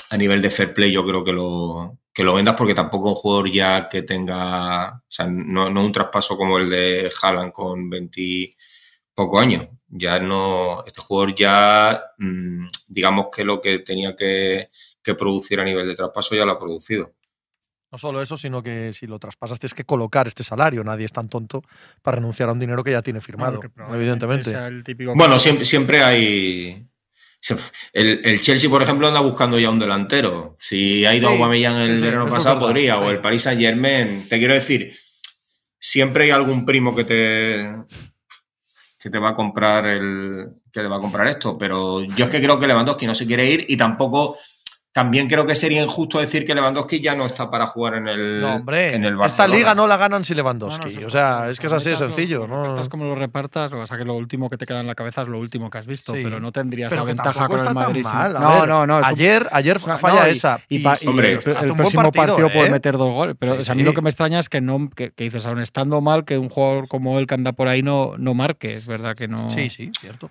a 0.09 0.17
nivel 0.17 0.41
de 0.41 0.49
fair 0.49 0.73
play. 0.73 0.91
Yo 0.91 1.05
creo 1.05 1.23
que 1.23 1.31
lo, 1.31 1.99
que 2.13 2.23
lo 2.23 2.33
vendas 2.33 2.55
porque 2.57 2.73
tampoco 2.73 3.09
un 3.09 3.15
jugador 3.15 3.51
ya 3.51 3.87
que 3.87 4.01
tenga, 4.01 4.95
o 4.97 5.01
sea, 5.07 5.27
no, 5.27 5.69
no 5.69 5.85
un 5.85 5.91
traspaso 5.91 6.35
como 6.35 6.57
el 6.57 6.69
de 6.69 7.11
Haaland 7.21 7.53
con 7.53 7.89
20 7.89 8.55
poco 9.15 9.39
años. 9.39 9.67
Ya 9.87 10.19
no, 10.19 10.83
este 10.85 11.01
jugador 11.01 11.33
ya, 11.33 12.03
mm, 12.17 12.67
digamos 12.89 13.27
que 13.33 13.43
lo 13.43 13.61
que 13.61 13.79
tenía 13.79 14.15
que, 14.15 14.69
producir 15.17 15.59
a 15.59 15.63
nivel 15.63 15.87
de 15.87 15.95
traspaso 15.95 16.35
ya 16.35 16.45
lo 16.45 16.53
ha 16.53 16.59
producido. 16.59 17.13
No 17.91 17.97
solo 17.97 18.21
eso, 18.21 18.35
sino 18.35 18.61
que 18.61 18.91
si 18.91 19.07
lo 19.07 19.19
traspasas 19.19 19.59
tienes 19.59 19.75
que 19.75 19.85
colocar 19.85 20.27
este 20.27 20.43
salario. 20.43 20.83
Nadie 20.83 21.05
es 21.05 21.13
tan 21.13 21.29
tonto 21.29 21.61
para 22.01 22.15
renunciar 22.15 22.49
a 22.49 22.51
un 22.51 22.59
dinero 22.59 22.83
que 22.83 22.91
ya 22.91 23.01
tiene 23.01 23.21
firmado, 23.21 23.61
evidentemente. 23.93 24.53
bueno, 25.15 25.39
siempre, 25.39 25.65
siempre 25.65 26.03
hay... 26.03 26.87
El, 27.93 28.41
Chelsea, 28.41 28.67
por 28.67 28.81
ejemplo, 28.81 29.07
anda 29.07 29.19
buscando 29.19 29.59
ya 29.59 29.69
un 29.69 29.77
delantero. 29.77 30.57
Si 30.59 31.05
ha 31.05 31.13
ido 31.13 31.29
a 31.29 31.31
Aubameyang 31.31 31.77
el 31.77 32.01
verano 32.01 32.27
pasado, 32.27 32.59
podría. 32.59 32.97
O 32.97 33.11
el 33.11 33.19
Paris 33.19 33.43
Saint 33.43 33.61
Germain. 33.61 34.27
Te 34.27 34.39
quiero 34.39 34.55
decir, 34.55 34.91
siempre 35.79 36.23
hay 36.23 36.31
algún 36.31 36.65
primo 36.65 36.95
que 36.95 37.03
te, 37.03 37.71
que 39.05 39.11
te 39.11 39.19
va 39.19 39.29
a 39.29 39.35
comprar 39.35 39.85
el 39.85 40.47
que 40.73 40.81
te 40.81 40.87
va 40.87 40.95
a 40.97 40.99
comprar 40.99 41.27
esto, 41.27 41.55
pero 41.59 42.01
yo 42.01 42.25
es 42.25 42.31
que 42.31 42.41
creo 42.41 42.57
que 42.57 42.65
Lewandowski 42.65 43.05
no 43.05 43.13
se 43.13 43.27
quiere 43.27 43.45
ir 43.45 43.63
y 43.67 43.77
tampoco 43.77 44.35
también 44.95 45.27
creo 45.27 45.45
que 45.45 45.55
sería 45.55 45.83
injusto 45.83 46.19
decir 46.19 46.45
que 46.45 46.55
Lewandowski 46.55 47.01
ya 47.01 47.15
no 47.15 47.25
está 47.25 47.51
para 47.51 47.67
jugar 47.67 47.95
en 47.95 48.07
el, 48.07 48.39
no, 48.39 48.55
hombre, 48.55 48.95
en 48.95 49.03
el 49.03 49.17
Barcelona. 49.17 49.45
Esta 49.45 49.57
liga 49.57 49.75
no 49.75 49.87
la 49.87 49.97
ganan 49.97 50.23
sin 50.23 50.37
Lewandowski. 50.37 51.03
o 51.03 51.09
sea, 51.09 51.49
es 51.49 51.59
que 51.59 51.67
es 51.67 51.73
así 51.73 51.89
de 51.89 51.97
sencillo. 51.97 52.47
¿no? 52.47 52.81
como 52.89 53.03
lo 53.03 53.13
repartas, 53.13 53.71
lo 53.71 53.77
que 53.77 53.81
pasa 53.81 53.97
que 53.97 54.05
lo 54.05 54.13
último 54.13 54.49
que 54.49 54.55
te 54.55 54.65
queda 54.65 54.79
en 54.79 54.87
la 54.87 54.95
cabeza 54.95 55.23
es 55.23 55.27
lo 55.27 55.37
último 55.37 55.69
que 55.69 55.79
has 55.79 55.85
visto, 55.85 56.13
pero 56.13 56.39
no 56.39 56.53
tendrías 56.53 56.93
esa 56.93 57.03
ventaja 57.03 57.45
con 57.49 57.67
el 57.67 57.73
Madrid. 57.73 58.05
No, 58.05 58.65
no, 58.65 58.87
no. 58.87 59.01
Ayer, 59.03 59.49
ayer 59.51 59.81
falla 59.81 60.29
esa. 60.29 60.61
Y, 60.69 60.81
hombre, 61.05 61.33
el, 61.33 61.73
próximo 61.73 62.13
partido, 62.13 62.49
puede 62.49 62.67
¿eh? 62.67 62.71
meter 62.71 62.97
dos 62.97 63.13
goles. 63.13 63.35
Pero 63.37 63.57
a 63.67 63.75
mí 63.75 63.83
lo 63.83 63.93
que 63.93 64.01
me 64.01 64.09
extraña 64.09 64.39
es 64.39 64.47
que 64.47 64.61
no 64.61 64.89
que, 64.95 65.11
dices, 65.17 65.45
aún 65.45 65.59
estando 65.59 65.99
mal, 65.99 66.23
que 66.23 66.37
un 66.37 66.47
jugador 66.47 66.87
como 66.87 67.19
él 67.19 67.27
que 67.27 67.33
anda 67.33 67.51
por 67.51 67.67
ahí 67.67 67.83
no, 67.83 68.13
no 68.17 68.33
marque. 68.33 68.75
Es 68.75 68.85
verdad 68.85 69.13
que 69.13 69.27
no. 69.27 69.49
Sí, 69.49 69.69
sí, 69.69 69.91
cierto. 69.99 70.29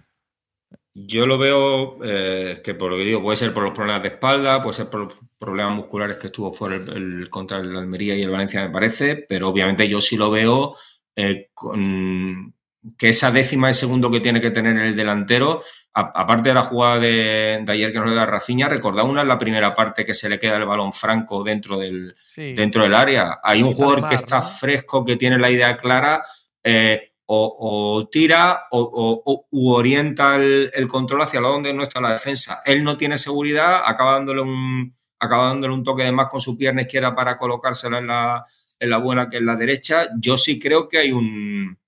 Yo 0.96 1.26
lo 1.26 1.38
veo 1.38 1.98
eh, 2.04 2.61
que 2.62 2.74
por 2.74 2.92
lo 2.92 2.96
que 2.96 3.02
digo, 3.02 3.20
puede 3.20 3.37
ser 3.37 3.52
por 3.52 3.64
los 3.64 3.74
problemas 3.74 4.02
de 4.02 4.11
espalda, 4.11 4.62
puede 4.62 4.76
ser 4.76 4.88
por 4.88 5.00
los 5.00 5.14
problemas 5.38 5.74
musculares 5.74 6.18
que 6.18 6.28
estuvo 6.28 6.52
fuera 6.52 6.76
el, 6.76 7.28
contra 7.28 7.59
el 7.59 7.76
Almería 7.76 8.14
y 8.14 8.22
el 8.22 8.30
Valencia, 8.30 8.64
me 8.64 8.70
parece, 8.70 9.16
pero 9.28 9.48
obviamente 9.48 9.88
yo 9.88 10.00
sí 10.00 10.16
lo 10.16 10.30
veo 10.30 10.76
eh, 11.16 11.50
con 11.52 12.54
que 12.98 13.09
esa 13.09 13.30
décima 13.30 13.68
de 13.68 13.74
segundo 13.74 14.11
que 14.11 14.20
tiene 14.20 14.40
que 14.40 14.50
tener 14.50 14.76
el 14.76 14.94
delantero, 14.94 15.62
aparte 15.94 16.50
de 16.50 16.54
la 16.54 16.62
jugada 16.62 16.98
de, 16.98 17.64
ayer 17.66 17.92
que 17.92 17.98
nos 17.98 18.14
da 18.14 18.26
Raciña, 18.26 18.68
recordad 18.68 19.04
una 19.04 19.22
en 19.22 19.28
la 19.28 19.38
primera 19.38 19.74
parte 19.74 20.04
que 20.04 20.12
se 20.12 20.28
le 20.28 20.38
queda 20.38 20.59
el 20.59 20.66
balón 20.66 20.92
franco 20.92 21.42
dentro 21.42 21.78
del, 21.78 22.14
dentro 22.37 22.83
del 22.83 22.94
área. 22.94 23.40
Hay 23.42 23.62
un 23.62 23.72
jugador 23.72 24.07
que 24.07 24.16
está 24.16 24.42
fresco, 24.42 25.04
que 25.04 25.16
tiene 25.16 25.38
la 25.38 25.50
idea 25.50 25.76
clara. 25.76 26.22
Eh, 26.62 27.13
o, 27.26 28.08
tira 28.10 28.66
o, 28.70 29.46
orienta 29.52 30.37
el, 30.37 30.87
control 30.88 31.22
hacia 31.22 31.40
donde 31.40 31.72
no 31.72 31.82
está 31.82 32.00
la 32.00 32.12
defensa. 32.12 32.62
Él 32.64 32.84
no 32.84 32.96
tiene 32.96 33.18
seguridad, 33.18 33.82
acaba 33.84 34.14
dándole 34.14 34.42
un, 34.42 34.94
acaba 35.18 35.48
dándole 35.48 35.74
un 35.74 35.84
toque 35.84 36.02
de 36.02 36.12
más 36.12 36.28
con 36.28 36.40
su 36.40 36.56
pierna 36.56 36.82
izquierda 36.82 37.14
para 37.14 37.37
colocársela 37.37 37.98
en 37.98 38.08
la, 38.08 38.44
en 38.78 38.90
la 38.90 38.98
buena 38.98 39.28
que 39.28 39.38
es 39.38 39.42
la 39.42 39.56
derecha. 39.56 40.08
Yo 40.18 40.37
sí 40.37 40.58
creo 40.58 40.88
que 40.88 40.98
hay 40.98 41.12
un. 41.12 41.78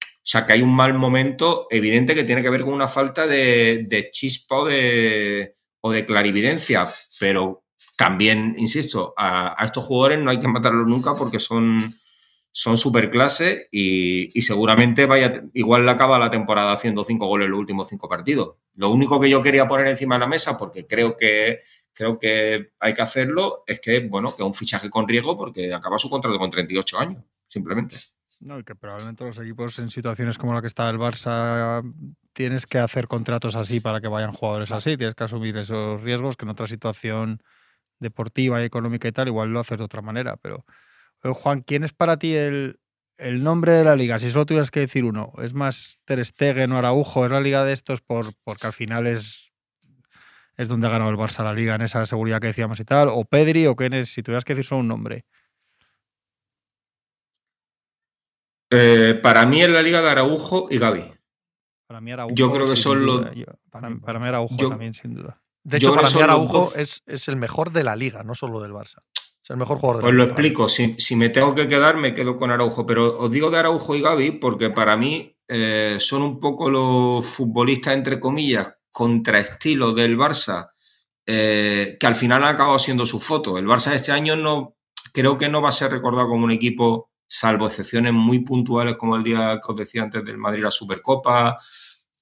O 0.00 0.30
sea, 0.30 0.44
que 0.44 0.52
hay 0.52 0.62
un 0.62 0.74
mal 0.74 0.92
momento 0.92 1.66
evidente 1.70 2.14
que 2.14 2.22
tiene 2.22 2.42
que 2.42 2.50
ver 2.50 2.60
con 2.60 2.74
una 2.74 2.86
falta 2.86 3.26
de, 3.26 3.86
de 3.88 4.10
chispa 4.10 4.56
o 4.58 4.64
de, 4.66 5.56
o 5.80 5.90
de 5.90 6.04
clarividencia. 6.04 6.86
Pero 7.18 7.64
también, 7.96 8.54
insisto, 8.58 9.14
a, 9.16 9.60
a 9.60 9.64
estos 9.64 9.84
jugadores 9.84 10.20
no 10.20 10.30
hay 10.30 10.38
que 10.38 10.46
matarlos 10.46 10.86
nunca 10.86 11.14
porque 11.14 11.38
son 11.38 11.94
son 12.58 12.76
super 12.76 13.08
clase 13.08 13.68
y, 13.70 14.42
seguramente 14.42 15.06
vaya, 15.06 15.44
igual 15.54 15.84
le 15.84 15.92
acaba 15.92 16.18
la 16.18 16.28
temporada 16.28 16.72
haciendo 16.72 17.04
cinco 17.04 17.28
goles 17.28 17.44
en 17.44 17.52
los 17.52 17.60
últimos 17.60 17.86
cinco 17.86 18.08
partidos. 18.08 18.56
Lo 18.74 18.90
único 18.90 19.20
que 19.20 19.30
yo 19.30 19.40
quería 19.40 19.68
poner 19.68 19.86
encima 19.86 20.16
de 20.16 20.18
la 20.18 20.26
mesa, 20.26 20.58
porque 20.58 20.84
creo 20.84 21.16
que, 21.16 21.60
creo 21.92 22.18
que 22.18 22.72
hay 22.80 22.94
que 22.94 23.02
hacerlo, 23.02 23.62
es 23.64 23.78
que, 23.78 24.00
bueno, 24.00 24.34
que 24.34 24.42
es 24.42 24.46
un 24.46 24.54
fichaje 24.54 24.90
con 24.90 25.06
riesgo 25.06 25.38
porque 25.38 25.72
acaba 25.72 25.98
su 25.98 26.10
contrato 26.10 26.36
con 26.36 26.50
38 26.50 26.98
años, 26.98 27.22
simplemente. 27.46 27.96
No, 28.40 28.58
y 28.58 28.64
que 28.64 28.74
probablemente 28.74 29.24
los 29.24 29.38
equipos 29.38 29.78
en 29.78 29.88
situaciones 29.88 30.36
como 30.36 30.52
la 30.52 30.60
que 30.60 30.66
está 30.66 30.90
el 30.90 30.98
Barça 30.98 31.80
tienes 32.32 32.66
que 32.66 32.78
hacer 32.78 33.06
contratos 33.06 33.54
así 33.54 33.78
para 33.78 34.00
que 34.00 34.08
vayan 34.08 34.32
jugadores 34.32 34.72
así, 34.72 34.96
tienes 34.96 35.14
que 35.14 35.22
asumir 35.22 35.56
esos 35.58 36.02
riesgos 36.02 36.36
que 36.36 36.44
en 36.44 36.50
otra 36.50 36.66
situación 36.66 37.40
deportiva 38.00 38.60
y 38.60 38.64
económica 38.64 39.06
y 39.06 39.12
tal 39.12 39.28
igual 39.28 39.50
lo 39.50 39.60
haces 39.60 39.78
de 39.78 39.84
otra 39.84 40.02
manera, 40.02 40.36
pero 40.38 40.64
Juan, 41.22 41.62
¿quién 41.62 41.84
es 41.84 41.92
para 41.92 42.18
ti 42.18 42.34
el, 42.34 42.78
nombre 43.18 43.72
de 43.72 43.84
la 43.84 43.96
liga? 43.96 44.18
Si 44.18 44.30
solo 44.30 44.46
tuvieras 44.46 44.70
que 44.70 44.80
decir 44.80 45.04
uno, 45.04 45.32
¿es 45.38 45.52
más 45.52 45.98
Ter 46.04 46.24
Stegen 46.24 46.72
o 46.72 46.78
Araujo? 46.78 47.24
¿Es 47.24 47.30
la 47.30 47.40
liga 47.40 47.64
de 47.64 47.72
estos 47.72 48.00
por, 48.00 48.26
porque 48.44 48.66
al 48.66 48.72
final 48.72 49.06
es, 49.06 49.50
es 50.56 50.68
donde 50.68 50.86
ha 50.86 50.90
ganado 50.90 51.10
el 51.10 51.16
Barça 51.16 51.42
la 51.42 51.52
liga 51.52 51.74
en 51.74 51.82
esa 51.82 52.06
seguridad 52.06 52.40
que 52.40 52.48
decíamos 52.48 52.78
y 52.80 52.84
tal? 52.84 53.08
¿O 53.08 53.24
Pedri 53.24 53.66
o 53.66 53.74
quién 53.74 53.94
es? 53.94 54.10
Si 54.10 54.22
tuvieras 54.22 54.44
que 54.44 54.54
decir 54.54 54.66
solo 54.66 54.80
un 54.80 54.88
nombre. 54.88 55.24
Eh, 58.70 59.18
para 59.22 59.46
mí 59.46 59.62
es 59.62 59.70
la 59.70 59.82
liga 59.82 60.02
de 60.02 60.10
Araujo 60.10 60.68
y 60.70 60.78
Gaby. 60.78 61.12
Para 61.86 62.00
mí 62.00 62.12
Araujo. 62.12 62.34
Yo 62.34 62.52
creo 62.52 62.68
que 62.68 62.76
son 62.76 63.04
los. 63.04 63.26
Para, 63.70 63.88
mí 63.90 64.26
Araujo 64.26 64.68
también, 64.68 64.94
sin 64.94 65.14
duda. 65.14 65.40
De 65.64 65.78
hecho, 65.78 65.94
para 65.94 66.10
mí 66.10 66.20
Araujo 66.20 66.74
es, 66.76 67.02
es, 67.06 67.28
el 67.28 67.36
mejor 67.36 67.72
de 67.72 67.82
la 67.82 67.96
liga, 67.96 68.22
no 68.22 68.34
solo 68.34 68.60
del 68.60 68.72
Barça 68.72 68.98
el 69.50 69.56
mejor 69.56 69.78
jugador. 69.78 70.02
Pues 70.02 70.14
lo 70.14 70.24
explico. 70.24 70.68
Si, 70.68 71.16
me 71.16 71.30
tengo 71.30 71.54
que 71.54 71.68
quedar, 71.68 71.96
me 71.96 72.14
quedo 72.14 72.36
con 72.36 72.50
Araujo. 72.50 72.84
Pero 72.84 73.18
os 73.18 73.30
digo 73.30 73.50
de 73.50 73.58
Araujo 73.58 73.94
y 73.94 74.02
Gaby 74.02 74.32
porque 74.32 74.70
para 74.70 74.96
mí 74.96 75.36
eh, 75.46 75.96
son 75.98 76.22
un 76.22 76.38
poco 76.40 76.70
los 76.70 77.24
futbolistas, 77.24 77.94
entre 77.94 78.20
comillas, 78.20 78.74
contraestilo 78.90 79.92
del 79.92 80.18
Barça, 80.18 80.70
eh, 81.26 81.96
que 81.98 82.06
al 82.06 82.14
final 82.14 82.44
han 82.44 82.54
acabado 82.54 82.78
siendo 82.78 83.06
su 83.06 83.20
foto. 83.20 83.58
El 83.58 83.66
Barça 83.66 83.90
de 83.90 83.96
este 83.96 84.12
año 84.12 84.36
no 84.36 84.76
creo 85.12 85.38
que 85.38 85.48
no 85.48 85.62
va 85.62 85.70
a 85.70 85.72
ser 85.72 85.90
recordado 85.90 86.28
como 86.28 86.44
un 86.44 86.52
equipo, 86.52 87.10
salvo 87.26 87.66
excepciones 87.66 88.12
muy 88.12 88.40
puntuales 88.40 88.96
como 88.96 89.16
el 89.16 89.22
día 89.22 89.58
que 89.64 89.72
os 89.72 89.78
decía 89.78 90.02
antes 90.02 90.24
del 90.24 90.38
Madrid 90.38 90.62
la 90.62 90.70
Supercopa. 90.70 91.56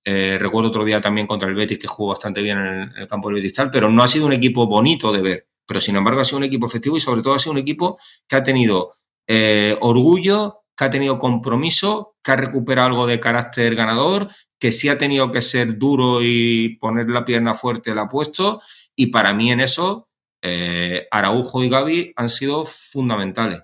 Eh, 0.05 0.39
recuerdo 0.41 0.69
otro 0.69 0.85
día 0.85 1.01
también 1.01 1.27
contra 1.27 1.49
el 1.49 1.57
Betis 1.57 1.79
que 1.79 1.89
jugó 1.89 2.11
bastante 2.11 2.41
bien 2.41 2.59
en 2.59 2.67
el, 2.67 2.83
en 2.83 2.97
el 2.99 3.07
campo 3.09 3.29
del 3.29 3.43
Betis, 3.43 3.61
pero 3.73 3.91
no 3.91 4.05
ha 4.05 4.09
sido 4.09 4.27
un 4.27 4.33
equipo 4.33 4.67
bonito 4.69 5.11
de 5.13 5.21
ver 5.21 5.47
pero 5.67 5.81
sin 5.81 5.97
embargo 5.97 6.21
ha 6.21 6.25
sido 6.25 6.39
un 6.39 6.45
equipo 6.45 6.67
efectivo 6.67 6.97
y 6.97 7.01
sobre 7.01 7.23
todo 7.23 7.35
ha 7.35 7.39
sido 7.39 7.53
un 7.53 7.59
equipo 7.59 7.99
que 8.29 8.37
ha 8.37 8.43
tenido 8.43 8.95
eh, 9.27 9.77
orgullo, 9.81 10.61
que 10.77 10.85
ha 10.85 10.91
tenido 10.91 11.19
compromiso, 11.19 12.17
que 12.23 12.33
ha 12.33 12.37
recuperado 12.37 12.89
algo 12.89 13.07
de 13.07 13.21
carácter 13.21 13.75
ganador, 13.75 14.29
que 14.59 14.73
sí 14.73 14.89
ha 14.89 14.99
tenido 14.99 15.31
que 15.31 15.43
ser 15.43 15.79
duro 15.79 16.23
y 16.23 16.77
poner 16.77 17.09
la 17.09 17.25
pierna 17.25 17.55
fuerte, 17.55 17.95
la 17.95 18.03
ha 18.03 18.09
puesto. 18.09 18.61
Y 18.95 19.07
para 19.09 19.33
mí 19.33 19.51
en 19.51 19.61
eso 19.61 20.09
eh, 20.43 21.09
Araujo 21.11 21.65
y 21.65 21.69
Gaby 21.69 22.13
han 22.17 22.29
sido 22.29 22.65
fundamentales. 22.65 23.63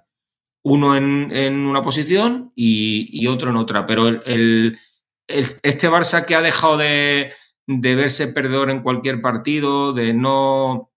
Uno 0.65 0.97
en, 0.97 1.55
una 1.55 1.83
posición 1.83 2.53
y, 2.55 3.27
otro 3.27 3.51
en 3.51 3.57
otra. 3.57 3.85
Pero 3.85 4.09
el, 4.09 4.79
este 5.27 5.89
Barça 5.91 6.25
que 6.25 6.35
ha 6.35 6.43
dejado 6.43 6.77
de, 6.77 7.33
verse 7.67 8.29
perdedor 8.29 8.71
en 8.71 8.83
cualquier 8.83 9.21
partido, 9.21 9.93
de 9.93 10.15
no, 10.15 10.92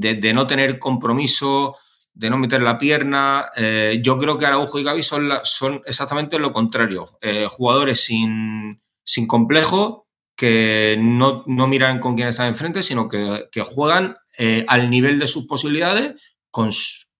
de, 0.00 0.32
no 0.32 0.46
tener 0.46 0.78
compromiso, 0.78 1.76
de 2.12 2.30
no 2.30 2.38
meter 2.38 2.62
la 2.62 2.78
pierna, 2.78 3.46
eh, 3.56 4.00
yo 4.02 4.16
creo 4.18 4.38
que 4.38 4.46
Araujo 4.46 4.78
y 4.78 4.84
Gaby 4.84 5.02
son, 5.02 5.30
son 5.42 5.82
exactamente 5.86 6.38
lo 6.38 6.52
contrario. 6.52 7.04
Eh, 7.20 7.46
jugadores 7.48 8.04
sin, 8.04 8.80
sin 9.04 9.26
complejo, 9.26 10.06
que 10.36 10.96
no, 11.00 11.44
miran 11.46 11.98
con 11.98 12.14
quién 12.14 12.28
están 12.28 12.48
enfrente, 12.48 12.82
sino 12.82 13.08
que, 13.08 13.48
juegan 13.64 14.16
eh, 14.36 14.64
al 14.68 14.90
nivel 14.90 15.18
de 15.18 15.26
sus 15.26 15.46
posibilidades, 15.46 16.14
con 16.50 16.70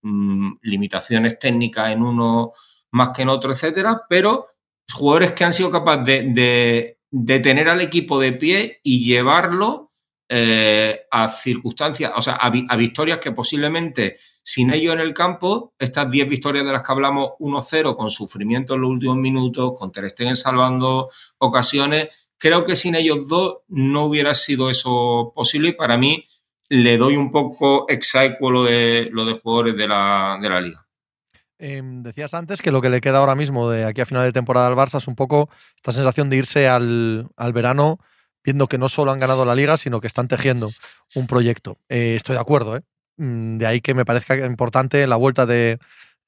mm, 0.03 0.59
limitaciones 0.63 1.39
técnicas 1.39 1.93
en 1.93 2.03
uno 2.03 2.53
más 2.93 3.11
que 3.11 3.23
en 3.23 3.31
otro, 3.31 3.53
etcétera, 3.53 4.03
pero 4.09 4.49
jugadores 4.93 5.33
que 5.33 5.45
han 5.45 5.53
sido 5.53 5.71
capaces 5.71 6.35
de, 6.35 6.99
tener 7.43 7.69
al 7.69 7.81
equipo 7.81 8.21
de 8.21 8.33
pie 8.33 8.81
y 8.83 9.05
llevarlo 9.05 9.86
eh, 10.29 11.07
a 11.11 11.29
circunstancias, 11.29 12.13
o 12.17 12.23
sea, 12.23 12.35
a, 12.35 12.77
victorias 12.77 13.19
que 13.19 13.33
posiblemente 13.33 14.17
sin 14.43 14.73
ellos 14.73 14.95
en 14.95 15.01
el 15.01 15.15
campo, 15.15 15.75
estas 15.79 16.11
10 16.11 16.29
victorias 16.29 16.65
de 16.65 16.73
las 16.73 16.83
que 16.83 16.93
hablamos 16.93 17.31
1-0 17.39 17.97
con 17.97 18.11
sufrimiento 18.11 18.75
en 18.75 18.81
los 18.81 18.91
últimos 18.91 19.17
minutos, 19.17 19.73
con 19.79 19.93
Ter 19.93 20.11
Stegen 20.11 20.37
salvando 20.37 21.09
ocasiones, 21.39 22.29
creo 22.39 22.65
que 22.65 22.77
sin 22.77 22.95
ellos 22.95 23.29
dos 23.29 23.59
no 23.69 24.07
hubiera 24.07 24.35
sido 24.35 24.71
eso 24.71 25.33
posible 25.35 25.71
y 25.71 25.73
para 25.73 25.97
mí 25.97 26.25
le 26.69 26.97
doy 26.97 27.17
un 27.17 27.31
poco 27.31 27.89
exaico 27.89 28.51
lo 28.51 28.65
de, 28.65 29.09
lo 29.13 29.25
de 29.25 29.35
jugadores 29.35 29.77
de 29.77 29.89
la, 29.89 30.61
liga. 30.61 30.87
Em, 31.59 32.03
decías 32.03 32.35
antes 32.35 32.61
que 32.61 32.71
lo 32.71 32.83
que 32.83 32.91
le 32.91 33.01
queda 33.01 33.19
ahora 33.19 33.35
mismo 33.35 33.71
de 33.71 33.85
aquí 33.85 34.01
a 34.01 34.07
final 34.07 34.25
de 34.25 34.33
temporada 34.33 34.67
al 34.67 34.75
Barça 34.75 34.99
es 34.99 35.09
un 35.09 35.17
poco 35.17 35.49
esta 35.77 35.93
sensación 35.93 36.29
de 36.29 36.37
irse 36.37 36.69
al, 36.69 37.29
verano 37.55 37.99
viendo 38.47 38.69
que 38.69 38.79
no 38.79 38.89
solo 38.89 39.11
han 39.11 39.19
ganado 39.19 39.45
la 39.45 39.55
liga, 39.55 39.77
sino 39.77 40.01
que 40.01 40.07
están 40.07 40.29
tejiendo 40.29 40.71
un 41.15 41.27
proyecto. 41.27 41.77
Eh, 41.89 42.15
estoy 42.17 42.37
de 42.37 42.41
acuerdo, 42.41 42.77
¿eh? 42.77 42.83
Mm, 43.19 43.59
de 43.59 43.67
ahí 43.67 43.81
que 43.81 43.93
me 43.93 44.05
parezca 44.05 44.37
importante 44.47 45.07
la 45.07 45.17
vuelta 45.17 45.45
de, 45.47 45.79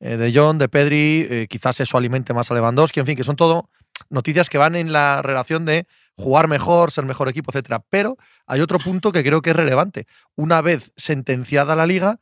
eh, 0.01 0.17
de 0.17 0.33
John, 0.35 0.59
de 0.59 0.69
Pedri, 0.69 1.27
eh, 1.31 1.47
quizás 1.49 1.81
eso 1.81 1.97
alimente 1.97 2.35
más 2.35 2.51
a 2.51 2.55
Lewandowski, 2.55 3.01
en 3.01 3.07
fin, 3.07 3.17
que 3.17 3.25
son 3.25 3.37
todo 3.37 3.71
noticias 4.11 4.49
que 4.51 4.59
van 4.59 4.75
en 4.75 4.93
la 4.93 5.23
relación 5.23 5.65
de 5.65 5.87
jugar 6.17 6.49
mejor, 6.49 6.91
ser 6.91 7.05
mejor 7.05 7.29
equipo, 7.29 7.51
etcétera. 7.51 7.85
Pero 7.89 8.17
hay 8.47 8.61
otro 8.61 8.79
punto 8.79 9.13
que 9.13 9.23
creo 9.23 9.41
que 9.41 9.51
es 9.51 9.57
relevante. 9.57 10.07
Una 10.35 10.61
vez 10.61 10.93
sentenciada 10.97 11.77
la 11.77 11.87
liga, 11.87 12.19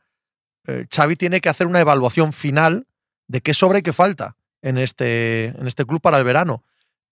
eh, 0.67 0.85
Xavi 0.93 1.15
tiene 1.15 1.41
que 1.41 1.49
hacer 1.49 1.65
una 1.65 1.79
evaluación 1.79 2.33
final 2.33 2.87
de 3.27 3.41
qué 3.41 3.53
sobra 3.53 3.79
y 3.79 3.81
qué 3.81 3.93
falta 3.93 4.35
en 4.61 4.77
este, 4.77 5.45
en 5.45 5.67
este 5.67 5.85
club 5.85 6.01
para 6.01 6.17
el 6.17 6.23
verano. 6.23 6.63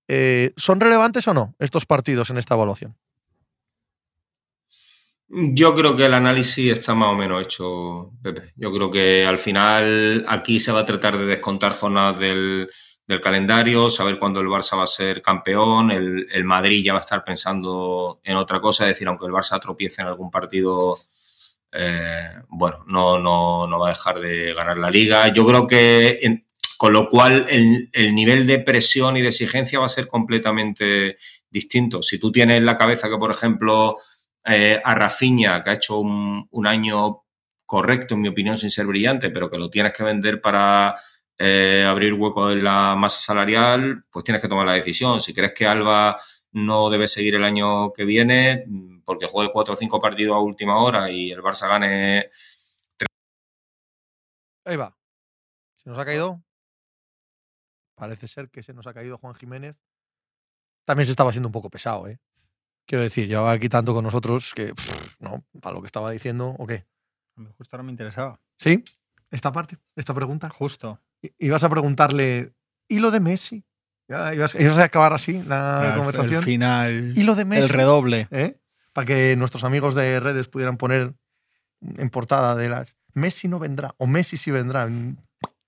Eh, 0.08 0.54
¿Son 0.56 0.80
relevantes 0.80 1.28
o 1.28 1.34
no 1.34 1.56
estos 1.60 1.86
partidos 1.86 2.30
en 2.30 2.38
esta 2.38 2.56
evaluación? 2.56 2.96
Yo 5.28 5.74
creo 5.74 5.96
que 5.96 6.06
el 6.06 6.14
análisis 6.14 6.72
está 6.72 6.94
más 6.94 7.10
o 7.10 7.16
menos 7.16 7.42
hecho, 7.42 8.12
Pepe. 8.22 8.54
Yo 8.56 8.72
creo 8.72 8.92
que 8.92 9.26
al 9.26 9.40
final 9.40 10.24
aquí 10.28 10.60
se 10.60 10.72
va 10.72 10.82
a 10.82 10.86
tratar 10.86 11.18
de 11.18 11.26
descontar 11.26 11.74
jornadas 11.74 12.20
del, 12.20 12.70
calendario, 13.22 13.90
saber 13.90 14.20
cuándo 14.20 14.40
el 14.40 14.48
Barça 14.48 14.78
va 14.78 14.84
a 14.84 14.88
ser 14.88 15.22
campeón, 15.22 15.92
el, 15.92 16.44
Madrid 16.44 16.84
ya 16.84 16.94
va 16.94 17.00
a 17.00 17.02
estar 17.02 17.24
pensando 17.24 18.20
en 18.24 18.36
otra 18.36 18.60
cosa, 18.60 18.84
es 18.86 18.90
decir, 18.90 19.08
aunque 19.08 19.26
el 19.26 19.32
Barça 19.32 19.60
tropiece 19.60 20.02
en 20.02 20.08
algún 20.08 20.32
partido, 20.32 20.98
eh, 21.72 22.30
bueno, 22.50 22.84
no, 22.88 23.20
no, 23.20 23.68
no, 23.68 23.80
va 23.80 23.88
a 23.88 23.94
dejar 23.94 24.20
de 24.20 24.54
ganar 24.54 24.78
la 24.78 24.90
liga. 24.90 25.28
Yo 25.34 25.46
creo 25.46 25.68
que, 25.68 26.45
con 26.78 26.94
lo 26.94 27.08
cual, 27.08 27.46
el, 27.50 28.16
nivel 28.16 28.46
de 28.48 28.60
presión 28.60 29.18
y 29.18 29.22
de 29.22 29.30
exigencia 29.30 29.80
va 29.80 29.86
a 29.86 29.90
ser 29.90 30.08
completamente 30.08 31.18
distinto. 31.50 32.02
Si 32.02 32.20
tú 32.20 32.32
tienes 32.32 32.58
en 32.58 32.66
la 32.66 32.76
cabeza 32.76 33.10
que, 33.10 33.18
por 33.18 33.32
ejemplo, 33.32 33.98
eh, 34.46 34.80
a 34.84 34.96
Rafinha, 34.96 35.62
que 35.64 35.70
ha 35.70 35.74
hecho 35.74 36.00
un, 36.00 36.68
año 36.68 37.24
correcto, 37.66 38.16
en 38.16 38.22
mi 38.22 38.28
opinión, 38.30 38.58
sin 38.58 38.70
ser 38.70 38.86
brillante, 38.86 39.30
pero 39.30 39.50
que 39.50 39.58
lo 39.58 39.70
tienes 39.70 39.94
que 39.94 40.04
vender 40.04 40.42
para 40.42 40.96
eh, 41.38 41.86
abrir 41.88 42.14
hueco 42.14 42.52
en 42.52 42.64
la 42.64 42.96
masa 42.96 43.22
salarial, 43.22 44.04
pues 44.12 44.26
tienes 44.26 44.42
que 44.42 44.50
tomar 44.50 44.66
la 44.66 44.74
decisión. 44.74 45.22
Si 45.22 45.34
crees 45.34 45.54
que 45.54 45.66
Alba 45.66 46.18
no 46.52 46.90
debe 46.90 47.08
seguir 47.08 47.36
el 47.36 47.44
año 47.44 47.92
que 47.92 48.06
viene 48.06 48.66
porque 49.06 49.28
juegue 49.28 49.52
cuatro 49.52 49.74
o 49.74 49.78
cinco 49.78 50.02
partidos 50.02 50.36
a 50.36 50.40
última 50.40 50.82
hora 50.82 51.10
y 51.12 51.32
el 51.32 51.42
Barça 51.42 51.68
gane. 51.68 52.30
Ahí 54.66 54.76
va. 54.76 54.96
¿Se 55.78 55.90
nos 55.90 56.00
ha 56.00 56.06
caído? 56.06 56.42
Parece 57.96 58.28
ser 58.28 58.50
que 58.50 58.64
se 58.64 58.74
nos 58.74 58.88
ha 58.88 58.94
caído 58.94 59.18
Juan 59.18 59.36
Jiménez. 59.36 59.76
También 60.86 61.06
se 61.06 61.12
estaba 61.12 61.30
haciendo 61.30 61.48
un 61.48 61.54
poco 61.54 61.70
pesado, 61.70 62.08
¿eh? 62.08 62.20
Quiero 62.86 63.04
decir, 63.04 63.28
llevaba 63.28 63.52
aquí 63.52 63.68
tanto 63.68 63.94
con 63.94 64.04
nosotros 64.04 64.54
que, 64.54 64.74
no, 65.20 65.44
para 65.60 65.74
lo 65.74 65.82
que 65.82 65.88
estaba 65.88 66.12
diciendo, 66.12 66.56
¿o 66.60 66.68
qué? 66.68 66.86
Justo 67.58 67.76
ahora 67.76 67.84
me 67.84 67.92
interesaba. 67.92 68.40
¿Sí? 68.60 68.84
Esta 69.32 69.52
parte, 69.52 69.78
esta 69.96 70.14
pregunta. 70.14 70.50
Justo 70.50 71.02
ibas 71.40 71.64
a 71.64 71.70
preguntarle, 71.70 72.54
¿y 72.88 73.00
lo 73.00 73.12
de 73.12 73.20
Messi? 73.20 73.64
ibas, 74.08 74.56
a 74.56 74.84
acabar 74.84 75.14
así 75.14 75.42
la 75.44 75.94
conversación. 75.98 76.40
El 76.40 76.44
final. 76.44 77.14
¿Y 77.16 77.24
lo 77.24 77.36
de 77.36 77.46
Messi? 77.46 77.64
El 77.64 77.70
redoble. 77.70 78.28
¿Eh? 78.32 78.58
Para 78.94 79.08
que 79.08 79.36
nuestros 79.36 79.64
amigos 79.64 79.96
de 79.96 80.20
redes 80.20 80.48
pudieran 80.48 80.78
poner 80.78 81.14
en 81.82 82.10
portada 82.10 82.56
de 82.56 82.70
las 82.70 82.96
Messi 83.14 83.48
no 83.48 83.60
vendrá 83.60 83.94
o 83.98 84.08
Messi 84.08 84.38
sí 84.38 84.52
vendrá. 84.52 84.88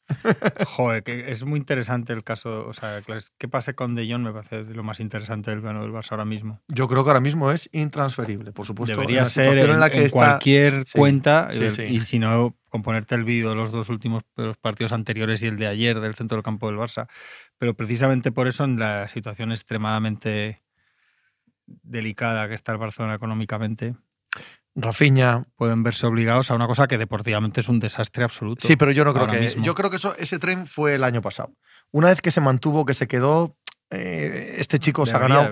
Joder, 0.68 1.04
que 1.04 1.32
es 1.32 1.44
muy 1.44 1.60
interesante 1.60 2.14
el 2.14 2.24
caso. 2.24 2.68
O 2.68 2.74
sea, 2.74 3.02
qué 3.38 3.48
pase 3.48 3.74
con 3.74 3.96
De 3.96 4.10
Jong 4.10 4.24
me 4.24 4.32
parece 4.32 4.64
lo 4.74 4.84
más 4.84 5.00
interesante 5.00 5.52
del, 5.52 5.62
del 5.62 5.92
Barça 5.92 6.12
ahora 6.12 6.26
mismo. 6.26 6.62
Yo 6.68 6.88
creo 6.88 7.04
que 7.04 7.10
ahora 7.10 7.20
mismo 7.20 7.52
es 7.52 7.70
intransferible, 7.74 8.52
por 8.52 8.66
supuesto. 8.66 8.96
Debería 8.96 9.26
ser 9.26 9.58
en, 9.58 9.80
la 9.80 9.90
que 9.90 10.10
cualquier 10.10 10.86
cuenta 10.94 11.50
y 11.54 12.00
si 12.00 12.20
no, 12.20 12.56
componerte 12.70 13.16
el 13.16 13.24
vídeo 13.24 13.50
de 13.50 13.56
los 13.56 13.72
dos 13.72 13.90
últimos 13.90 14.24
los 14.36 14.58
partidos 14.58 14.94
anteriores 14.94 15.44
y 15.44 15.48
el 15.48 15.58
de 15.58 15.68
ayer 15.68 16.00
del 16.00 16.16
centro 16.16 16.38
del 16.38 16.44
campo 16.44 16.68
del 16.68 16.78
Barça. 16.78 17.08
Pero 17.58 17.74
precisamente 17.74 18.32
por 18.32 18.48
eso, 18.48 18.64
en 18.64 18.80
la 18.80 19.08
situación 19.08 19.52
extremadamente 19.52 20.62
delicada 21.66 22.48
que 22.48 22.54
está 22.54 22.72
el 22.72 22.78
Barcelona 22.78 23.16
económicamente, 23.16 23.96
Rafiña. 24.78 25.46
Pueden 25.56 25.82
verse 25.82 26.06
obligados 26.06 26.52
a 26.52 26.56
una 26.56 26.68
cosa 26.68 26.88
que 26.88 27.00
deportivamente 27.00 27.62
es 27.62 27.68
un 27.68 27.80
desastre 27.80 28.24
absoluto. 28.24 28.66
Sí, 28.66 28.76
pero 28.76 28.92
yo 28.92 29.04
no 29.04 29.14
creo 29.14 29.28
que. 29.28 29.56
Yo 29.62 29.74
creo 29.74 29.90
que 29.90 29.96
eso, 29.96 30.16
ese 30.18 30.38
tren 30.38 30.68
fue 30.68 30.96
el 30.96 31.04
año 31.04 31.22
pasado. 31.22 31.52
Una 31.92 32.10
vez 32.10 32.22
que 32.22 32.30
se 32.30 32.42
mantuvo, 32.42 32.86
que 32.86 32.94
se 32.94 33.08
quedó, 33.08 33.58
eh, 33.90 34.56
este 34.60 34.78
chico 34.78 35.06
se 35.08 35.16
ha 35.16 35.20
ganado. 35.20 35.50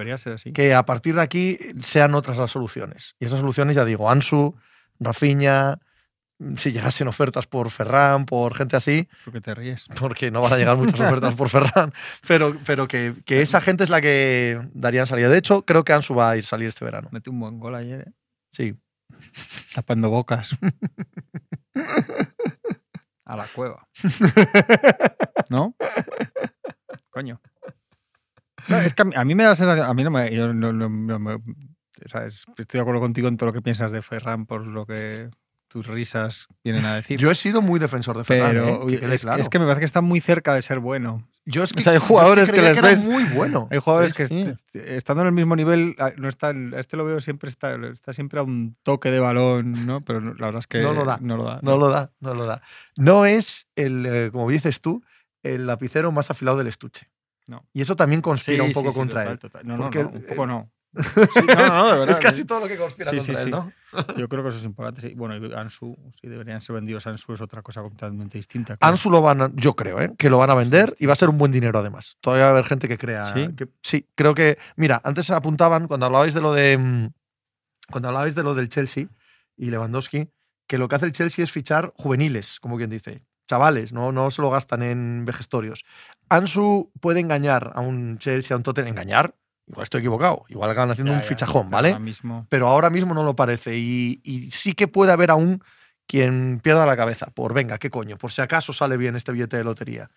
Que 0.54 0.76
a 0.76 0.86
partir 0.86 1.16
de 1.16 1.22
aquí 1.22 1.58
sean 1.82 2.14
otras 2.14 2.38
las 2.38 2.52
soluciones. 2.52 3.16
Y 3.20 3.26
esas 3.26 3.40
soluciones, 3.40 3.76
ya 3.76 3.84
digo, 3.84 4.10
Ansu, 4.10 4.56
Rafiña. 5.00 5.80
Si 6.58 6.74
llegasen 6.74 7.08
ofertas 7.08 7.48
por 7.48 7.72
Ferran, 7.72 8.26
por 8.26 8.56
gente 8.56 8.76
así. 8.76 9.08
¿Por 9.24 9.40
te 9.40 9.56
ríes? 9.56 9.86
Porque 9.98 10.32
no 10.32 10.42
van 10.42 10.52
a 10.52 10.58
llegar 10.58 10.76
muchas 10.76 11.00
ofertas 11.00 11.34
por 11.34 11.48
Ferran. 11.48 11.94
Pero, 12.28 12.58
pero 12.66 12.90
que, 12.90 13.14
que, 13.24 13.42
esa 13.42 13.62
gente 13.62 13.86
es 13.86 13.90
la 13.90 14.02
que 14.02 14.60
darían 14.74 15.08
salida. 15.08 15.30
De 15.30 15.38
hecho, 15.38 15.64
creo 15.64 15.86
que 15.86 15.94
Ansu 15.94 16.14
va 16.14 16.32
a 16.32 16.38
ir 16.38 16.44
salir 16.44 16.68
este 16.68 16.84
verano. 16.84 17.08
Mete 17.12 17.30
un 17.30 17.40
buen 17.40 17.58
gol 17.58 17.74
ayer, 17.76 18.02
¿eh? 18.02 18.12
Sí, 18.52 18.76
Tapando 19.74 20.10
bocas. 20.10 20.56
A 23.26 23.36
la 23.36 23.48
cueva. 23.48 23.88
¿No? 25.50 25.76
Coño. 27.10 27.42
es 28.68 28.94
que 28.94 29.04
a 29.16 29.26
mí 29.26 29.36
me 29.36 29.44
da 29.44 29.50
la 29.50 29.56
sensación. 29.56 29.88
A 29.88 29.94
mí 29.94 30.04
no 30.04 30.12
me. 30.12 30.28
Estoy 32.04 32.78
de 32.78 32.80
acuerdo 32.80 33.02
contigo 33.02 33.28
en 33.28 33.38
todo 33.38 33.48
lo 33.48 33.54
que 33.54 33.62
piensas 33.62 33.92
de 33.92 34.02
Ferran 34.02 34.46
por 34.46 34.68
lo 34.68 34.86
que 34.86 35.30
tus 35.68 35.88
risas 35.88 36.48
vienen 36.64 36.86
a 36.86 36.96
decir. 36.96 37.20
Yo 37.20 37.32
he 37.32 37.36
sido 37.36 37.62
muy 37.62 37.80
defensor 37.80 38.18
de 38.18 38.24
Ferran. 38.24 38.52
Pero 38.52 38.90
¿eh? 38.90 39.40
es, 39.40 39.50
que 39.50 39.60
me 39.60 39.66
parece 39.66 39.82
que 39.82 39.86
está 39.86 40.02
muy 40.02 40.22
cerca 40.22 40.54
de 40.54 40.62
ser 40.62 40.80
bueno. 40.80 41.28
Yo 41.48 41.64
es 41.64 41.74
que, 41.74 41.88
hay 41.88 42.00
jugadores 42.00 42.52
que 42.52 42.62
les 42.62 42.82
ves 42.82 43.08
muy 43.08 43.24
bueno. 43.26 43.68
Hay 43.70 43.78
jugadores 43.78 44.14
que 44.14 44.56
estando 44.74 45.22
en 45.22 45.28
el 45.28 45.34
mismo 45.34 45.56
nivel 45.56 45.96
ah, 46.00 46.12
no 46.18 46.28
están. 46.28 46.74
Este 46.74 46.98
lo 46.98 47.06
veo 47.06 47.22
siempre 47.22 47.50
está, 47.50 47.76
está 47.88 48.14
siempre 48.14 48.40
a 48.40 48.44
un 48.44 48.76
toque 48.82 49.12
de 49.12 49.20
balón, 49.20 49.86
¿no? 49.86 50.04
Pero 50.04 50.22
la 50.22 50.48
verdad 50.48 50.60
es 50.60 50.68
que 50.68 50.82
no 50.82 50.94
lo 50.94 51.06
da. 51.06 51.20
No 51.22 51.38
lo 51.38 51.44
da. 51.44 51.60
No, 51.62 51.78
lo 51.78 51.90
da. 51.90 52.12
No 52.20 52.34
lo 52.34 52.46
da. 52.46 52.64
No 52.98 53.26
es 53.28 53.68
el, 53.76 54.06
eh, 54.08 54.30
como 54.32 54.50
dices 54.50 54.82
tú, 54.82 55.04
el 55.44 55.68
lapicero 55.68 56.12
más 56.12 56.32
afilado 56.32 56.58
del 56.58 56.68
estuche. 56.68 57.10
No. 57.48 57.64
Y 57.74 57.82
eso 57.82 57.96
también 57.96 58.22
conspira 58.22 58.64
un 58.64 58.74
poco 58.74 58.92
contra 58.92 59.32
él. 59.32 59.40
No, 59.64 59.78
no, 59.78 59.86
un 59.86 60.26
poco 60.28 60.48
no. 60.48 60.72
es 62.08 62.20
casi 62.20 62.46
todo 62.46 62.62
lo 62.62 62.68
que 62.68 62.78
conspira 62.78 63.12
contra 63.12 63.42
él, 63.42 63.52
¿no? 63.52 63.72
Yo 64.18 64.28
creo 64.30 64.44
que 64.44 64.50
eso 64.50 64.58
es 64.58 64.66
importante. 64.66 65.14
Bueno, 65.16 65.56
Ansu, 65.58 65.96
si 66.20 66.28
deberían 66.28 66.62
ser 66.62 66.76
vendidos 66.76 67.06
Ansu 67.08 67.34
es 67.34 67.42
otra 67.42 67.62
cosa 67.62 67.82
completamente 67.82 68.38
distinta. 68.38 68.78
Ansu 68.80 69.10
lo 69.10 69.22
van 69.22 69.42
a, 69.42 69.52
yo 69.54 69.76
creo, 69.76 70.02
¿eh? 70.02 70.14
que 70.18 70.30
lo 70.30 70.38
van 70.38 70.50
a 70.50 70.56
vender 70.56 70.96
y 71.00 71.06
va 71.06 71.14
a 71.14 71.16
ser 71.16 71.30
un 71.30 71.38
buen 71.38 71.52
dinero 71.52 71.80
además. 71.80 72.18
Todavía 72.22 72.46
va 72.46 72.52
a 72.52 72.54
haber 72.54 72.66
gente 72.66 72.88
que 72.88 72.98
crea. 72.98 73.34
Que, 73.34 73.68
sí, 73.82 74.08
creo 74.16 74.34
que. 74.34 74.58
Mira, 74.76 75.02
antes 75.04 75.30
apuntaban, 75.30 75.88
cuando 75.88 76.06
hablabais 76.06 76.34
de 76.34 76.42
lo 76.42 76.54
de. 76.54 76.78
Mm, 76.78 77.10
cuando 77.92 78.10
hablabais 78.10 78.36
de 78.36 78.44
lo 78.44 78.56
del 78.56 78.70
Chelsea 78.70 79.08
y 79.56 79.70
Lewandowski, 79.70 80.30
que 80.68 80.78
lo 80.78 80.88
que 80.88 80.96
hace 80.96 81.06
el 81.06 81.12
Chelsea 81.12 81.44
es 81.44 81.52
fichar 81.52 81.94
juveniles, 81.96 82.60
como 82.60 82.78
quien 82.78 82.90
dice. 82.90 83.22
Chavales, 83.48 83.94
no, 83.94 84.12
no 84.12 84.32
se 84.32 84.42
lo 84.42 84.50
gastan 84.50 84.82
en 84.82 85.24
vejestorios. 85.24 85.86
Ansu 86.30 86.92
puede 87.00 87.20
engañar 87.20 87.74
a 87.76 87.82
un 87.82 88.18
Chelsea, 88.18 88.56
a 88.56 88.58
un 88.58 88.64
Tottenham. 88.64 88.90
¿Engañar? 88.90 89.36
Igual 89.68 89.84
estoy 89.84 90.00
equivocado. 90.00 90.46
Igual 90.50 90.70
acaban 90.70 90.92
haciendo 90.92 91.12
Ya, 91.12 91.18
un 91.18 91.24
ya, 91.24 91.28
fichajón, 91.30 91.70
¿vale? 91.70 91.90
ahora 91.90 92.00
mismo- 92.00 92.46
Pero 92.50 92.68
ahora 92.68 92.90
mismo 92.90 93.14
no 93.14 93.24
lo 93.24 93.36
parece. 93.36 93.78
Y, 93.78 94.22
y 94.24 94.52
sí 94.52 94.74
que 94.74 94.88
puede 94.88 95.12
haber 95.12 95.32
aún 95.32 95.64
quien 96.08 96.60
pierda 96.62 96.86
la 96.86 96.96
cabeza. 96.96 97.28
Por 97.28 97.54
venga, 97.54 97.78
¿qué 97.80 97.90
coño? 97.90 98.18
Por 98.18 98.32
si 98.32 98.42
acaso 98.42 98.74
sale 98.74 98.96
bien 98.98 99.16
este 99.16 99.32
billete 99.32 99.58
de 99.58 99.64
lotería. 99.64 100.12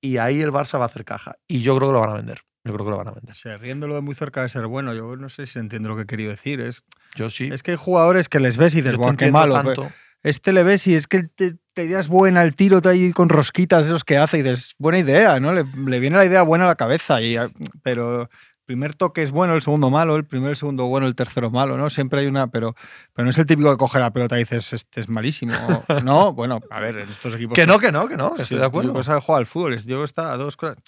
Y 0.00 0.18
ahí 0.18 0.40
el 0.42 0.50
Barça 0.52 0.78
va 0.78 0.84
a 0.84 0.86
hacer 0.86 1.04
caja. 1.04 1.36
Y 1.48 1.62
yo 1.62 1.76
creo 1.76 1.88
que 1.88 1.92
lo 1.94 2.00
van 2.00 2.10
a 2.10 2.14
vender. 2.14 2.40
Yo 2.64 2.72
creo 2.74 2.84
que 2.84 2.90
lo 2.90 2.98
van 2.98 3.08
a 3.08 3.12
vender. 3.12 3.34
Se 3.34 3.56
riéndolo 3.56 3.94
de 3.94 4.02
muy 4.02 4.14
cerca 4.14 4.42
de 4.42 4.48
ser 4.48 4.66
bueno. 4.66 4.94
Yo 4.94 5.16
no 5.16 5.28
sé 5.28 5.46
si 5.46 5.58
entiendo 5.58 5.88
lo 5.88 5.96
que 5.96 6.02
he 6.02 6.06
querido 6.06 6.30
decir. 6.30 6.60
Es, 6.60 6.82
Yo 7.16 7.30
sí. 7.30 7.48
es 7.52 7.62
que 7.62 7.72
hay 7.72 7.76
jugadores 7.76 8.28
que 8.28 8.40
les 8.40 8.56
ves 8.56 8.74
y 8.74 8.82
dices, 8.82 8.96
"Buah, 8.96 9.16
qué 9.16 9.30
malo. 9.32 9.54
tanto. 9.54 9.90
Este 10.22 10.52
le 10.52 10.62
ves 10.62 10.86
y 10.86 10.94
es 10.94 11.08
que 11.08 11.24
te, 11.24 11.56
te 11.74 11.84
idea 11.84 11.98
es 11.98 12.06
buena, 12.06 12.42
el 12.44 12.54
tiro 12.54 12.80
te 12.80 12.90
ahí 12.90 13.12
con 13.12 13.28
rosquitas 13.28 13.86
esos 13.86 14.04
que 14.04 14.18
hace 14.18 14.38
y 14.38 14.42
dices, 14.42 14.74
buena 14.78 14.98
idea, 15.00 15.40
¿no? 15.40 15.52
Le, 15.52 15.64
le 15.64 15.98
viene 15.98 16.16
la 16.16 16.24
idea 16.24 16.42
buena 16.42 16.64
a 16.64 16.68
la 16.68 16.74
cabeza, 16.76 17.20
y, 17.20 17.36
ah, 17.36 17.50
pero 17.82 18.30
primer 18.72 18.94
toque 18.94 19.22
es 19.22 19.30
bueno, 19.30 19.54
el 19.54 19.62
segundo 19.62 19.90
malo, 19.90 20.16
el 20.16 20.24
primero, 20.24 20.50
el 20.50 20.56
segundo 20.56 20.86
bueno, 20.86 21.06
el 21.06 21.14
tercero 21.14 21.50
malo, 21.50 21.76
¿no? 21.76 21.90
Siempre 21.90 22.20
hay 22.20 22.26
una, 22.26 22.46
pero, 22.46 22.74
pero 23.12 23.24
no 23.24 23.30
es 23.30 23.38
el 23.38 23.44
típico 23.46 23.70
que 23.70 23.76
coge 23.76 23.98
la 23.98 24.12
pelota 24.12 24.36
y 24.36 24.40
dices, 24.40 24.72
este 24.72 25.00
es 25.02 25.08
malísimo. 25.08 25.52
no, 26.04 26.32
bueno, 26.32 26.60
a 26.70 26.80
ver, 26.80 26.96
en 26.98 27.08
estos 27.10 27.34
equipos... 27.34 27.54
Que 27.54 27.66
no, 27.66 27.78
que 27.78 27.92
no, 27.92 28.08
que 28.08 28.16
no. 28.16 28.34
que 28.34 28.42
estoy 28.42 28.58
de 28.58 28.64
acuerdo. 28.64 29.02
Sabe 29.02 29.20
jugar 29.20 29.40
al 29.40 29.46
fútbol, 29.46 29.74
es, 29.74 29.84
yo 29.84 30.02
está 30.04 30.32
a 30.32 30.36
dos 30.36 30.56
cosas. 30.56 30.78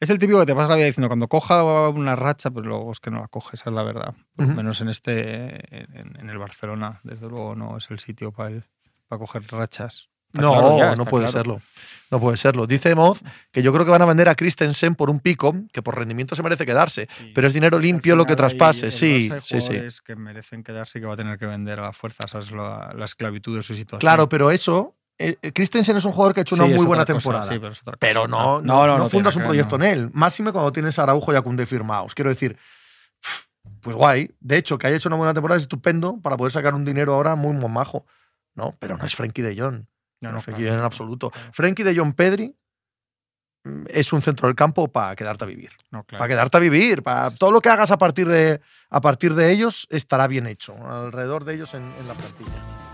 Es 0.00 0.10
el 0.10 0.18
típico 0.18 0.40
que 0.40 0.46
te 0.46 0.54
pasa 0.54 0.70
la 0.70 0.76
vida 0.76 0.86
diciendo, 0.86 1.08
cuando 1.08 1.28
coja 1.28 1.62
una 1.90 2.16
racha, 2.16 2.50
pues 2.50 2.66
luego 2.66 2.90
es 2.92 3.00
que 3.00 3.10
no 3.10 3.20
la 3.20 3.28
coge, 3.28 3.56
esa 3.56 3.70
es 3.70 3.74
la 3.74 3.82
verdad. 3.82 4.14
Por 4.36 4.46
lo 4.46 4.52
Ujú. 4.52 4.56
menos 4.56 4.80
en 4.80 4.88
este, 4.88 5.76
en, 5.76 6.18
en 6.18 6.30
el 6.30 6.38
Barcelona, 6.38 7.00
desde 7.02 7.28
luego 7.28 7.54
no 7.54 7.76
es 7.76 7.90
el 7.90 7.98
sitio 7.98 8.32
para 8.32 8.62
para 9.08 9.18
coger 9.18 9.42
rachas. 9.50 10.08
Está 10.32 10.40
No, 10.42 10.52
claro 10.52 10.78
ya, 10.78 10.94
no 10.96 11.04
puede 11.06 11.24
claro. 11.26 11.38
serlo. 11.38 11.62
No 12.10 12.20
puede 12.20 12.36
serlo. 12.38 12.66
Dice 12.66 12.94
Moz 12.94 13.20
que 13.52 13.62
yo 13.62 13.70
creo 13.72 13.84
que 13.84 13.90
van 13.90 14.00
a 14.00 14.06
vender 14.06 14.30
a 14.30 14.34
Christensen 14.34 14.94
por 14.94 15.10
un 15.10 15.20
pico, 15.20 15.54
que 15.72 15.82
por 15.82 15.94
rendimiento 15.96 16.34
se 16.34 16.42
merece 16.42 16.64
quedarse. 16.64 17.06
Sí. 17.18 17.32
Pero 17.34 17.46
es 17.48 17.52
dinero 17.52 17.78
limpio 17.78 18.16
lo 18.16 18.24
que 18.24 18.34
traspase. 18.34 18.90
Sí, 18.90 19.30
sí, 19.42 19.60
sí. 19.60 19.78
que 20.06 20.16
merecen 20.16 20.62
quedarse 20.64 20.98
y 20.98 21.02
que 21.02 21.06
va 21.06 21.14
a 21.14 21.16
tener 21.18 21.38
que 21.38 21.44
vender 21.46 21.78
a 21.80 21.82
la 21.82 21.92
fuerza, 21.92 22.24
es 22.38 22.50
la, 22.50 22.94
la 22.96 23.04
esclavitud 23.04 23.54
de 23.56 23.62
su 23.62 23.74
situación. 23.74 24.00
Claro, 24.00 24.26
pero 24.26 24.50
eso. 24.50 24.96
eh, 25.18 25.36
eh, 25.42 25.52
Christensen 25.52 25.98
es 25.98 26.04
un 26.06 26.12
jugador 26.12 26.32
que 26.32 26.40
ha 26.40 26.42
hecho 26.42 26.56
Sí, 26.56 26.62
una 26.62 26.74
muy 26.76 26.86
buena 26.86 27.04
cosa, 27.04 27.12
temporada. 27.18 27.52
sí, 27.52 27.58
pero 27.58 27.74
pero 27.98 28.26
no, 28.28 28.62
no, 28.62 28.86
no 28.86 28.94
tiene 28.94 29.10
fundas 29.10 29.36
un 29.36 29.42
proyecto 29.42 29.76
no. 29.76 29.84
en 29.84 29.90
él. 29.90 30.10
Máxime 30.14 30.50
cuando 30.52 30.72
tienes 30.72 30.98
a 30.98 31.02
Araujo 31.02 31.32
y 31.34 31.36
a 31.36 31.42
Koundé 31.42 31.66
firmados. 31.66 32.14
Quiero 32.14 32.30
decir, 32.30 32.56
pues 33.82 33.94
guay. 33.96 34.30
De 34.40 34.56
hecho, 34.56 34.78
que 34.78 34.86
haya 34.86 34.96
hecho 34.96 35.10
una 35.10 35.16
buena 35.16 35.34
temporada 35.34 35.56
es 35.56 35.62
estupendo 35.64 36.18
para 36.22 36.38
poder 36.38 36.52
sacar 36.52 36.74
un 36.74 36.86
dinero 36.86 37.12
ahora 37.14 37.34
muy 37.34 37.54
majo. 37.68 38.06
No, 38.54 38.74
pero 38.78 38.96
no 38.96 39.04
es 39.04 39.14
Frenkie 39.14 39.42
de 39.42 39.60
Jong. 39.60 39.84
No, 40.20 40.32
No, 40.32 40.42
claro, 40.42 40.62
en 40.62 40.80
absoluto. 40.80 41.30
Frenkie 41.52 41.84
de 41.84 41.96
Jong 41.96 42.14
Pedri 42.14 42.54
mm, 43.64 43.84
es 43.88 44.12
un 44.12 44.22
centro 44.22 44.48
del 44.48 44.56
campo 44.56 44.88
para 44.88 45.14
quedarte 45.14 45.44
a 45.44 45.46
vivir. 45.46 45.70
No, 45.90 46.04
claro. 46.04 46.20
Para 46.20 46.28
quedarte 46.28 46.56
a 46.56 46.60
vivir. 46.60 47.02
Para 47.02 47.30
todo 47.30 47.52
lo 47.52 47.60
que 47.60 47.68
hagas 47.68 47.90
a 47.90 47.98
partir 47.98 48.26
de, 48.28 48.60
a 48.90 49.00
partir 49.00 49.34
de 49.34 49.52
ellos 49.52 49.86
estará 49.90 50.26
bien 50.26 50.46
hecho. 50.46 50.74
Alrededor 50.86 51.44
de 51.44 51.54
ellos 51.54 51.74
en, 51.74 51.82
en 51.82 52.08
la 52.08 52.14
plantilla. 52.14 52.87